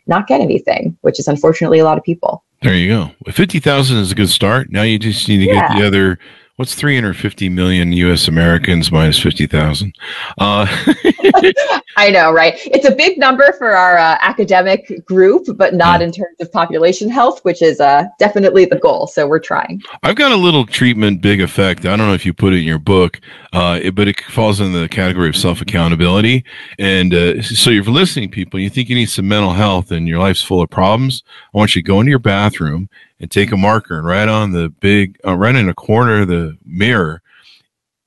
not 0.07 0.27
get 0.27 0.41
anything, 0.41 0.97
which 1.01 1.19
is 1.19 1.27
unfortunately 1.27 1.79
a 1.79 1.83
lot 1.83 1.97
of 1.97 2.03
people. 2.03 2.43
there 2.61 2.75
you 2.75 2.87
go. 2.87 3.11
Fifty 3.31 3.59
thousand 3.59 3.97
is 3.97 4.11
a 4.11 4.15
good 4.15 4.29
start. 4.29 4.71
Now 4.71 4.83
you 4.83 4.99
just 4.99 5.27
need 5.27 5.39
to 5.39 5.45
get 5.45 5.69
the 5.75 5.85
other. 5.85 6.19
What's 6.57 6.73
350 6.73 7.49
million 7.49 7.91
U.S. 7.91 8.29
Americans 8.29 8.89
minus 8.89 9.19
50,000? 9.19 9.93
Uh, 10.37 10.65
I 11.97 12.09
know, 12.09 12.31
right? 12.31 12.53
It's 12.67 12.85
a 12.85 12.95
big 12.95 13.17
number 13.17 13.51
for 13.57 13.71
our 13.75 13.97
uh, 13.97 14.17
academic 14.21 15.03
group, 15.03 15.47
but 15.57 15.73
not 15.73 16.01
in 16.01 16.13
terms 16.13 16.37
of 16.39 16.49
population 16.53 17.09
health, 17.09 17.43
which 17.43 17.61
is 17.61 17.81
uh, 17.81 18.05
definitely 18.19 18.63
the 18.63 18.77
goal. 18.77 19.05
So 19.05 19.27
we're 19.27 19.39
trying. 19.39 19.81
I've 20.03 20.15
got 20.15 20.31
a 20.31 20.37
little 20.37 20.65
treatment 20.65 21.19
big 21.19 21.41
effect. 21.41 21.81
I 21.85 21.97
don't 21.97 22.07
know 22.07 22.13
if 22.13 22.25
you 22.25 22.33
put 22.33 22.53
it 22.53 22.59
in 22.59 22.63
your 22.63 22.79
book, 22.79 23.19
uh, 23.51 23.81
it, 23.83 23.93
but 23.93 24.07
it 24.07 24.21
falls 24.21 24.61
in 24.61 24.71
the 24.71 24.87
category 24.87 25.27
of 25.27 25.35
self 25.35 25.59
accountability. 25.59 26.45
And 26.79 27.13
uh, 27.13 27.41
so, 27.41 27.69
you're 27.69 27.83
listening, 27.83 28.31
people, 28.31 28.61
you 28.61 28.69
think 28.69 28.87
you 28.87 28.95
need 28.95 29.09
some 29.09 29.27
mental 29.27 29.51
health 29.51 29.91
and 29.91 30.07
your 30.07 30.19
life's 30.19 30.41
full 30.41 30.61
of 30.61 30.69
problems. 30.69 31.21
I 31.53 31.57
want 31.57 31.75
you 31.75 31.81
to 31.81 31.85
go 31.85 31.99
into 31.99 32.11
your 32.11 32.19
bathroom 32.19 32.87
and 33.19 33.31
take 33.31 33.51
a 33.51 33.57
marker 33.57 33.97
and 33.97 34.05
write 34.05 34.29
on 34.29 34.51
the 34.51 34.69
big, 34.79 35.17
uh, 35.25 35.35
right 35.35 35.55
in 35.55 35.69
a 35.69 35.73
corner 35.73 36.21
of 36.21 36.27
the 36.27 36.57
mirror, 36.65 37.21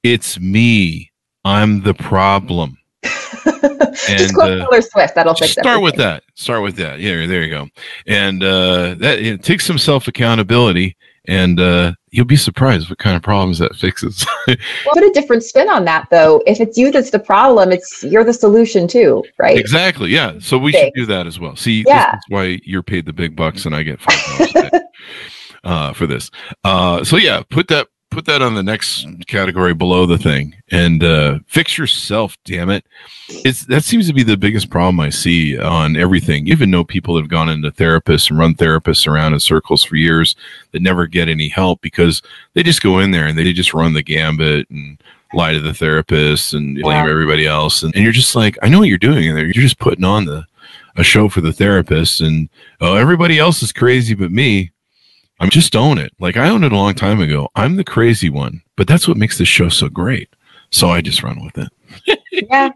it's 0.02 0.38
me. 0.38 1.10
I'm 1.44 1.82
the 1.82 1.94
problem. 1.94 2.78
Just 3.02 4.08
And, 4.08 4.34
quote 4.34 4.50
uh, 4.50 4.64
Taylor 4.70 4.82
Swift. 4.82 5.14
That'll 5.14 5.34
fix 5.34 5.50
it. 5.50 5.60
Start 5.60 5.66
everything. 5.66 5.84
with 5.84 5.96
that. 5.96 6.22
Start 6.34 6.62
with 6.62 6.76
that. 6.76 7.00
Yeah, 7.00 7.26
there 7.26 7.42
you 7.42 7.50
go. 7.50 7.68
And 8.06 8.42
uh, 8.42 8.94
that 8.94 9.18
it 9.20 9.42
takes 9.42 9.66
some 9.66 9.78
self 9.78 10.08
accountability, 10.08 10.96
and 11.26 11.58
uh, 11.58 11.92
you'll 12.10 12.24
be 12.26 12.36
surprised 12.36 12.88
what 12.88 12.98
kind 12.98 13.16
of 13.16 13.22
problems 13.22 13.58
that 13.58 13.74
fixes. 13.76 14.26
Well, 14.48 14.94
put 14.94 15.02
a 15.04 15.10
different 15.10 15.42
spin 15.42 15.68
on 15.68 15.84
that, 15.84 16.08
though. 16.10 16.42
If 16.46 16.58
it's 16.60 16.78
you 16.78 16.90
that's 16.90 17.10
the 17.10 17.18
problem, 17.18 17.70
it's 17.70 18.02
you're 18.02 18.24
the 18.24 18.32
solution 18.32 18.88
too, 18.88 19.22
right? 19.38 19.58
exactly. 19.58 20.08
Yeah. 20.10 20.38
So 20.40 20.56
we 20.56 20.70
Okay. 20.70 20.86
should 20.86 20.94
do 20.94 21.06
that 21.06 21.26
as 21.26 21.38
well. 21.38 21.54
See, 21.54 21.84
Yeah. 21.86 22.12
this 22.12 22.18
is 22.18 22.24
why 22.28 22.60
you're 22.64 22.82
paid 22.82 23.04
the 23.04 23.12
big 23.12 23.36
bucks, 23.36 23.66
and 23.66 23.74
I 23.74 23.82
get 23.82 24.00
five 24.00 24.52
dollars 24.54 24.82
uh, 25.64 25.92
for 25.92 26.06
this. 26.06 26.30
Uh, 26.64 27.04
so 27.04 27.16
yeah, 27.18 27.42
put 27.50 27.68
that 27.68 27.88
put 28.10 28.24
that 28.26 28.42
on 28.42 28.54
the 28.54 28.62
next 28.62 29.06
category 29.26 29.74
below 29.74 30.06
the 30.06 30.18
thing, 30.18 30.54
and 30.70 31.02
uh, 31.04 31.38
fix 31.46 31.76
yourself. 31.78 32.36
Damn 32.44 32.70
it. 32.70 32.84
It's 33.28 33.66
that 33.66 33.84
seems 33.84 34.06
to 34.08 34.14
be 34.14 34.22
the 34.22 34.36
biggest 34.36 34.70
problem 34.70 34.98
I 35.00 35.10
see 35.10 35.58
on 35.58 35.96
everything. 35.96 36.46
You 36.46 36.52
even 36.52 36.70
know 36.70 36.84
people 36.84 37.14
that 37.14 37.22
have 37.22 37.30
gone 37.30 37.48
into 37.48 37.70
therapists 37.70 38.30
and 38.30 38.38
run 38.38 38.54
therapists 38.54 39.06
around 39.06 39.34
in 39.34 39.40
circles 39.40 39.84
for 39.84 39.96
years 39.96 40.34
that 40.72 40.82
never 40.82 41.06
get 41.06 41.28
any 41.28 41.48
help 41.48 41.80
because 41.80 42.22
they 42.54 42.62
just 42.62 42.82
go 42.82 42.98
in 42.98 43.10
there 43.10 43.26
and 43.26 43.38
they 43.38 43.52
just 43.52 43.74
run 43.74 43.92
the 43.94 44.02
gambit 44.02 44.68
and 44.70 45.00
lie 45.34 45.52
to 45.52 45.60
the 45.60 45.74
therapist 45.74 46.54
and 46.54 46.80
blame 46.80 47.04
Yeah. 47.04 47.10
everybody 47.10 47.46
else. 47.46 47.82
And, 47.82 47.94
and 47.94 48.02
you're 48.02 48.12
just 48.12 48.34
like, 48.34 48.56
I 48.62 48.68
know 48.68 48.78
what 48.78 48.88
you're 48.88 48.96
doing 48.98 49.24
in 49.24 49.34
there. 49.34 49.44
You're 49.44 49.52
just 49.52 49.78
putting 49.78 50.04
on 50.04 50.24
the 50.24 50.44
a 50.96 51.04
show 51.04 51.28
for 51.28 51.40
the 51.40 51.52
therapist 51.52 52.20
and 52.20 52.48
oh 52.80 52.96
everybody 52.96 53.38
else 53.38 53.62
is 53.62 53.72
crazy 53.72 54.14
but 54.14 54.32
me. 54.32 54.72
I'm 55.40 55.50
just 55.50 55.76
own 55.76 55.98
it. 55.98 56.12
Like 56.18 56.36
I 56.36 56.48
owned 56.48 56.64
it 56.64 56.72
a 56.72 56.76
long 56.76 56.94
time 56.94 57.20
ago. 57.20 57.48
I'm 57.54 57.76
the 57.76 57.84
crazy 57.84 58.30
one. 58.30 58.62
But 58.76 58.86
that's 58.86 59.08
what 59.08 59.16
makes 59.16 59.38
this 59.38 59.48
show 59.48 59.68
so 59.68 59.88
great. 59.88 60.34
So 60.70 60.90
I 60.90 61.00
just 61.00 61.22
run 61.22 61.44
with 61.44 61.58
it. 61.58 62.20
yeah. 62.50 62.70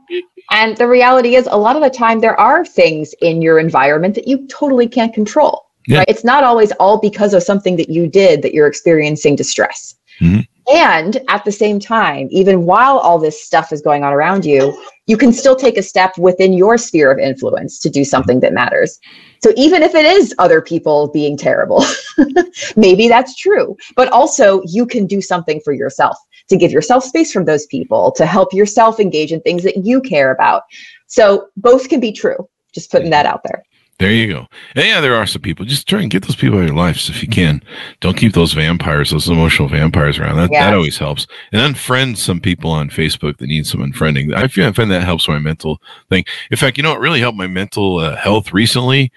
And 0.51 0.77
the 0.77 0.89
reality 0.89 1.37
is, 1.37 1.47
a 1.51 1.57
lot 1.57 1.77
of 1.77 1.83
the 1.83 1.91
time, 1.91 2.21
there 2.21 2.39
are 2.39 2.65
things 2.65 3.15
in 3.21 3.43
your 3.43 3.59
environment 3.59 4.15
that 4.15 4.27
you 4.27 4.47
totally 4.49 4.89
can't 4.89 5.15
control. 5.15 5.67
Yeah. 5.87 5.99
Right? 5.99 6.09
It's 6.09 6.25
not 6.25 6.45
always 6.45 6.73
all 6.73 6.99
because 6.99 7.35
of 7.35 7.43
something 7.43 7.77
that 7.77 7.89
you 7.89 8.07
did 8.07 8.43
that 8.43 8.55
you're 8.55 8.67
experiencing 8.67 9.37
distress. 9.37 9.95
Mm-hmm. 10.21 10.41
And 10.75 11.21
at 11.29 11.45
the 11.45 11.53
same 11.53 11.81
time, 11.81 12.29
even 12.31 12.65
while 12.65 12.99
all 12.99 13.19
this 13.19 13.43
stuff 13.43 13.73
is 13.73 13.81
going 13.81 14.05
on 14.05 14.13
around 14.13 14.45
you, 14.45 14.77
you 15.07 15.17
can 15.17 15.33
still 15.33 15.57
take 15.57 15.77
a 15.77 15.83
step 15.83 16.17
within 16.19 16.53
your 16.53 16.79
sphere 16.79 17.11
of 17.11 17.19
influence 17.19 17.79
to 17.81 17.91
do 17.91 18.05
something 18.05 18.41
that 18.41 18.53
matters. 18.53 19.01
So 19.43 19.53
even 19.57 19.83
if 19.83 19.95
it 19.95 20.05
is 20.05 20.35
other 20.39 20.61
people 20.61 21.09
being 21.09 21.37
terrible, 21.37 21.85
maybe 22.77 23.09
that's 23.09 23.37
true. 23.37 23.77
But 23.97 24.09
also, 24.13 24.63
you 24.65 24.87
can 24.87 25.07
do 25.07 25.21
something 25.21 25.61
for 25.65 25.73
yourself 25.73 26.17
to 26.49 26.57
give 26.57 26.71
yourself 26.71 27.05
space 27.05 27.33
from 27.33 27.45
those 27.45 27.67
people, 27.67 28.13
to 28.13 28.27
help 28.27 28.53
yourself 28.53 29.01
engage 29.01 29.33
in 29.33 29.41
things 29.41 29.63
that 29.65 29.85
you 29.85 30.01
care 30.01 30.31
about. 30.33 30.63
So 31.07 31.49
both 31.57 31.89
can 31.89 32.01
be 32.01 32.13
true. 32.13 32.49
Just 32.73 32.91
putting 32.91 33.11
that 33.11 33.27
out 33.27 33.43
there. 33.45 33.65
There 33.99 34.11
you 34.11 34.33
go. 34.33 34.49
And 34.75 34.85
yeah, 34.85 35.01
there 35.01 35.15
are 35.15 35.27
some 35.27 35.43
people. 35.43 35.65
Just 35.65 35.87
try 35.87 36.01
and 36.01 36.11
get 36.11 36.25
those 36.25 36.35
people 36.35 36.59
out 36.59 36.63
of 36.63 36.69
your 36.69 36.77
lives 36.77 37.09
if 37.09 37.23
you 37.23 37.29
can. 37.29 37.63
Don't 38.01 38.17
keep 38.17 38.33
those 38.33 38.53
vampires, 38.53 39.11
those 39.11 39.29
emotional 39.29 39.69
vampires 39.69 40.19
around. 40.19 40.39
That 40.39 40.51
that 40.51 40.75
always 40.75 40.99
helps. 40.99 41.29
And 41.53 41.77
unfriend 41.77 42.17
some 42.17 42.41
people 42.41 42.71
on 42.73 42.91
Facebook 42.91 43.37
that 43.37 43.47
need 43.47 43.65
some 43.65 43.81
unfriending. 43.81 44.35
I 44.35 44.49
find 44.49 44.91
that 44.91 45.05
helps 45.05 45.29
my 45.29 45.39
mental 45.39 45.81
thing. 46.09 46.25
In 46.51 46.57
fact, 46.57 46.79
you 46.79 46.83
know 46.83 46.91
what 46.91 47.01
really 47.01 47.21
helped 47.21 47.39
my 47.39 47.47
mental 47.47 47.99
uh, 47.99 48.17
health 48.17 48.53
recently? 48.53 49.13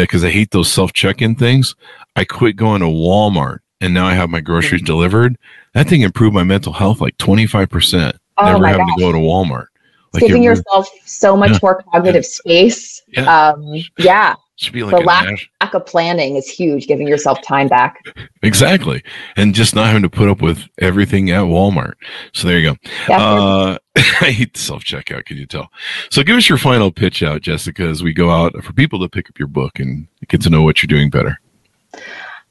Because 0.00 0.24
I 0.24 0.30
hate 0.30 0.50
those 0.50 0.70
self 0.70 0.92
check 0.92 1.22
in 1.22 1.34
things. 1.34 1.74
I 2.16 2.24
quit 2.24 2.56
going 2.56 2.80
to 2.80 2.86
Walmart 2.86 3.58
and 3.82 3.92
now 3.92 4.06
I 4.06 4.14
have 4.14 4.30
my 4.30 4.40
groceries 4.40 4.80
mm-hmm. 4.80 4.86
delivered. 4.86 5.36
That 5.74 5.88
thing 5.88 6.02
improved 6.02 6.34
my 6.34 6.44
mental 6.44 6.72
health 6.72 7.00
like 7.00 7.16
25%. 7.18 8.16
Oh 8.38 8.44
Never 8.44 8.66
having 8.66 8.86
gosh. 8.86 8.96
to 8.96 9.00
go 9.00 9.12
to 9.12 9.18
Walmart. 9.18 9.66
Like 10.14 10.24
giving 10.24 10.42
yourself 10.42 10.88
so 11.04 11.36
much 11.36 11.52
yeah. 11.52 11.58
more 11.62 11.82
cognitive 11.90 12.24
space. 12.24 13.02
Yeah. 13.08 13.50
Um, 13.50 13.82
yeah. 13.98 14.34
Should 14.62 14.72
be 14.72 14.82
like 14.84 14.96
the 14.96 15.02
lack, 15.02 15.28
lack 15.60 15.74
of 15.74 15.84
planning 15.86 16.36
is 16.36 16.48
huge, 16.48 16.86
giving 16.86 17.08
yourself 17.08 17.42
time 17.42 17.68
back. 17.68 18.04
Exactly. 18.44 19.04
And 19.36 19.54
just 19.54 19.72
not 19.72 19.86
having 19.86 20.02
to 20.02 20.10
put 20.10 20.28
up 20.28 20.42
with 20.42 20.64
everything 20.80 21.30
at 21.30 21.42
Walmart. 21.42 21.92
So 22.34 22.48
there 22.48 22.58
you 22.58 22.72
go. 22.72 23.14
Uh, 23.14 23.78
I 23.96 24.32
hate 24.32 24.56
self 24.56 24.82
checkout, 24.82 25.26
can 25.26 25.36
you 25.36 25.46
tell? 25.46 25.70
So 26.10 26.24
give 26.24 26.36
us 26.36 26.48
your 26.48 26.58
final 26.58 26.90
pitch 26.90 27.22
out, 27.22 27.42
Jessica, 27.42 27.84
as 27.84 28.02
we 28.02 28.12
go 28.12 28.30
out 28.30 28.52
for 28.64 28.72
people 28.72 28.98
to 28.98 29.08
pick 29.08 29.28
up 29.28 29.38
your 29.38 29.46
book 29.46 29.78
and 29.78 30.08
get 30.26 30.42
to 30.42 30.50
know 30.50 30.62
what 30.62 30.82
you're 30.82 30.88
doing 30.88 31.08
better 31.08 31.38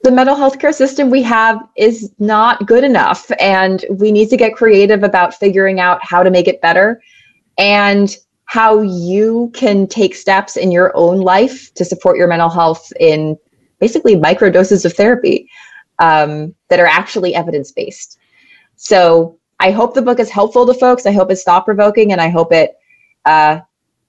the 0.03 0.11
mental 0.11 0.35
health 0.35 0.59
care 0.59 0.73
system 0.73 1.09
we 1.09 1.21
have 1.21 1.59
is 1.75 2.11
not 2.19 2.65
good 2.65 2.83
enough 2.83 3.31
and 3.39 3.85
we 3.89 4.11
need 4.11 4.29
to 4.29 4.37
get 4.37 4.55
creative 4.55 5.03
about 5.03 5.33
figuring 5.33 5.79
out 5.79 5.99
how 6.03 6.23
to 6.23 6.31
make 6.31 6.47
it 6.47 6.61
better 6.61 7.01
and 7.57 8.17
how 8.51 8.81
you 8.81 9.49
can 9.53 9.87
take 9.87 10.13
steps 10.13 10.57
in 10.57 10.73
your 10.73 10.91
own 10.93 11.21
life 11.21 11.73
to 11.73 11.85
support 11.85 12.17
your 12.17 12.27
mental 12.27 12.49
health 12.49 12.91
in 12.99 13.37
basically 13.79 14.13
micro 14.13 14.49
doses 14.49 14.83
of 14.83 14.91
therapy 14.91 15.49
um, 15.99 16.53
that 16.67 16.77
are 16.77 16.85
actually 16.85 17.33
evidence 17.33 17.71
based 17.71 18.19
so 18.75 19.39
i 19.61 19.71
hope 19.71 19.93
the 19.93 20.01
book 20.01 20.19
is 20.19 20.29
helpful 20.29 20.65
to 20.65 20.73
folks 20.73 21.05
i 21.05 21.13
hope 21.13 21.31
it's 21.31 21.43
thought 21.43 21.63
provoking 21.63 22.11
and 22.11 22.19
i 22.19 22.27
hope 22.27 22.51
it 22.51 22.71
uh, 23.23 23.57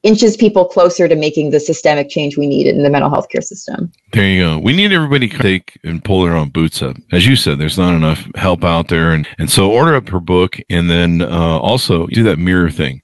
inches 0.02 0.36
people 0.36 0.64
closer 0.64 1.06
to 1.06 1.14
making 1.14 1.50
the 1.50 1.60
systemic 1.60 2.08
change 2.08 2.36
we 2.36 2.48
need 2.48 2.66
in 2.66 2.82
the 2.82 2.90
mental 2.90 3.10
health 3.10 3.28
care 3.28 3.42
system. 3.42 3.92
There 4.12 4.26
you 4.26 4.42
go. 4.42 4.58
We 4.58 4.72
need 4.72 4.90
everybody 4.90 5.28
to 5.28 5.38
take 5.38 5.78
and 5.84 6.02
pull 6.02 6.24
their 6.24 6.34
own 6.34 6.48
boots 6.48 6.82
up. 6.82 6.96
As 7.12 7.24
you 7.24 7.36
said, 7.36 7.58
there's 7.58 7.78
not 7.78 7.94
enough 7.94 8.26
help 8.34 8.64
out 8.64 8.88
there. 8.88 9.12
And, 9.12 9.28
and 9.38 9.48
so 9.48 9.70
order 9.70 9.94
up 9.94 10.08
her 10.08 10.18
book 10.18 10.58
and 10.68 10.90
then 10.90 11.22
uh, 11.22 11.58
also 11.58 12.08
do 12.08 12.24
that 12.24 12.40
mirror 12.40 12.68
thing 12.68 13.02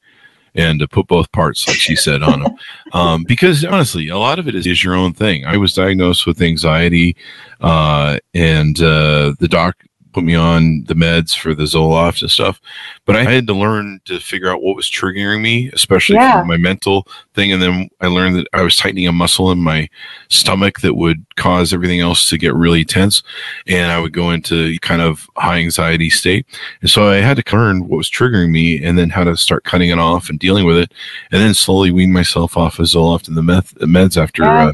and 0.54 0.80
to 0.80 0.88
put 0.88 1.06
both 1.06 1.30
parts, 1.32 1.66
like 1.66 1.76
she 1.76 1.96
said, 1.96 2.22
on 2.22 2.42
them. 2.42 2.56
Um, 2.92 3.24
because 3.24 3.64
honestly, 3.64 4.08
a 4.08 4.18
lot 4.18 4.38
of 4.38 4.48
it 4.48 4.54
is, 4.54 4.66
is 4.66 4.82
your 4.82 4.94
own 4.94 5.12
thing. 5.12 5.44
I 5.44 5.56
was 5.56 5.74
diagnosed 5.74 6.26
with 6.26 6.40
anxiety, 6.40 7.16
uh, 7.60 8.18
and 8.34 8.80
uh, 8.80 9.34
the 9.38 9.48
doc 9.48 9.76
put 10.12 10.24
me 10.24 10.34
on 10.34 10.84
the 10.84 10.94
meds 10.94 11.36
for 11.36 11.54
the 11.54 11.64
Zoloft 11.64 12.22
and 12.22 12.30
stuff. 12.30 12.60
But 13.04 13.16
I 13.16 13.24
had 13.24 13.46
to 13.46 13.54
learn 13.54 14.00
to 14.06 14.18
figure 14.18 14.50
out 14.50 14.62
what 14.62 14.76
was 14.76 14.90
triggering 14.90 15.40
me, 15.40 15.70
especially 15.72 16.16
yeah. 16.16 16.42
my 16.46 16.56
mental 16.56 17.06
thing. 17.34 17.52
And 17.52 17.62
then 17.62 17.88
I 18.00 18.06
learned 18.06 18.36
that 18.36 18.48
I 18.52 18.62
was 18.62 18.76
tightening 18.76 19.06
a 19.06 19.12
muscle 19.12 19.50
in 19.50 19.58
my 19.58 19.88
stomach 20.28 20.80
that 20.80 20.94
would 20.94 21.24
cause 21.36 21.72
everything 21.72 22.00
else 22.00 22.28
to 22.28 22.38
get 22.38 22.54
really 22.54 22.84
tense. 22.84 23.22
And 23.66 23.90
I 23.90 24.00
would 24.00 24.12
go 24.12 24.30
into 24.30 24.78
kind 24.80 25.02
of 25.02 25.28
high 25.36 25.58
anxiety 25.58 26.10
state. 26.10 26.46
And 26.80 26.90
so 26.90 27.08
I 27.08 27.16
had 27.16 27.36
to 27.36 27.56
learn 27.56 27.88
what 27.88 27.96
was 27.96 28.10
triggering 28.10 28.50
me 28.50 28.82
and 28.82 28.98
then 28.98 29.10
how 29.10 29.24
to 29.24 29.36
start 29.36 29.64
cutting 29.64 29.90
it 29.90 29.98
off 29.98 30.28
and 30.28 30.38
dealing 30.38 30.66
with 30.66 30.78
it. 30.78 30.92
And 31.32 31.40
then 31.40 31.54
slowly 31.54 31.90
wean 31.90 32.12
myself 32.12 32.56
off 32.56 32.78
of 32.78 32.86
Zoloft 32.86 33.28
and 33.28 33.36
the 33.36 33.42
meth- 33.42 33.74
meds 33.76 34.20
after, 34.20 34.42
yeah. 34.42 34.66
uh, 34.66 34.72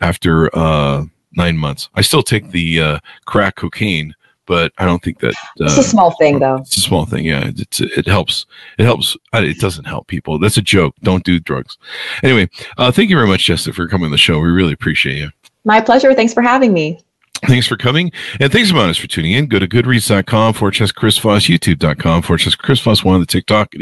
after, 0.00 0.56
uh, 0.56 1.04
nine 1.32 1.56
months. 1.56 1.88
I 1.94 2.02
still 2.02 2.22
take 2.22 2.50
the 2.50 2.80
uh, 2.80 2.98
crack 3.26 3.56
cocaine 3.56 4.14
but 4.48 4.72
I 4.78 4.86
don't 4.86 5.02
think 5.02 5.20
that 5.20 5.34
uh, 5.60 5.66
it's 5.66 5.78
a 5.78 5.82
small 5.84 6.12
thing, 6.12 6.40
though. 6.40 6.56
It's 6.56 6.78
a 6.78 6.80
small 6.80 7.04
thing. 7.04 7.24
Yeah, 7.24 7.52
it's 7.54 7.80
it 7.80 8.06
helps. 8.06 8.46
It 8.78 8.84
helps. 8.84 9.16
It 9.34 9.60
doesn't 9.60 9.84
help 9.84 10.08
people. 10.08 10.38
That's 10.38 10.56
a 10.56 10.62
joke. 10.62 10.94
Don't 11.02 11.22
do 11.22 11.38
drugs. 11.38 11.76
Anyway, 12.24 12.48
uh, 12.78 12.90
thank 12.90 13.10
you 13.10 13.16
very 13.16 13.28
much, 13.28 13.44
Jessica, 13.44 13.74
for 13.74 13.86
coming 13.86 14.06
on 14.06 14.10
the 14.10 14.18
show. 14.18 14.40
We 14.40 14.48
really 14.48 14.72
appreciate 14.72 15.18
you. 15.18 15.30
My 15.64 15.80
pleasure. 15.80 16.14
Thanks 16.14 16.32
for 16.32 16.42
having 16.42 16.72
me. 16.72 16.98
Thanks 17.46 17.68
for 17.68 17.76
coming. 17.76 18.10
And 18.40 18.50
thanks 18.50 18.72
us 18.72 18.96
for 18.96 19.06
tuning 19.06 19.32
in. 19.32 19.46
Go 19.46 19.60
to 19.60 19.68
goodreads.com, 19.68 20.54
forward 20.54 20.74
slash 20.74 20.90
Chris 20.90 21.18
Voss, 21.18 21.44
youtube.com, 21.44 22.22
forward 22.22 22.38
slash 22.40 22.56
Chris 22.56 22.80
Voss, 22.80 23.04
one 23.04 23.14
of 23.14 23.20
the 23.20 23.26
TikTok, 23.26 23.74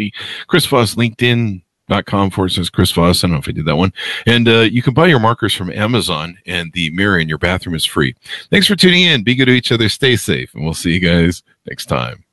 Chris 0.47 0.67
Voss, 0.67 0.95
LinkedIn, 0.97 1.63
com 2.07 2.31
forward 2.31 2.51
slash 2.51 2.71
Chris 2.71 2.91
Voss. 2.93 3.23
I 3.23 3.27
don't 3.27 3.33
know 3.35 3.39
if 3.39 3.49
I 3.49 3.53
did 3.53 3.67
that 3.67 3.77
one. 3.77 3.93
And 4.27 4.49
uh, 4.49 4.61
you 4.61 4.83
can 4.83 4.95
buy 4.95 5.07
your 5.07 5.21
markers 5.21 5.55
from 5.55 5.71
Amazon, 5.73 6.37
and 6.47 6.73
the 6.73 6.91
mirror 6.91 7.19
in 7.19 7.29
your 7.29 7.39
bathroom 7.39 7.75
is 7.75 7.85
free. 7.85 8.15
Thanks 8.51 8.67
for 8.67 8.77
tuning 8.77 9.03
in. 9.03 9.23
Be 9.23 9.35
good 9.35 9.47
to 9.47 9.53
each 9.53 9.73
other. 9.73 9.89
Stay 9.89 10.17
safe, 10.17 10.55
and 10.55 10.65
we'll 10.65 10.75
see 10.75 10.93
you 10.93 11.01
guys 11.01 11.43
next 11.67 11.87
time. 11.87 12.26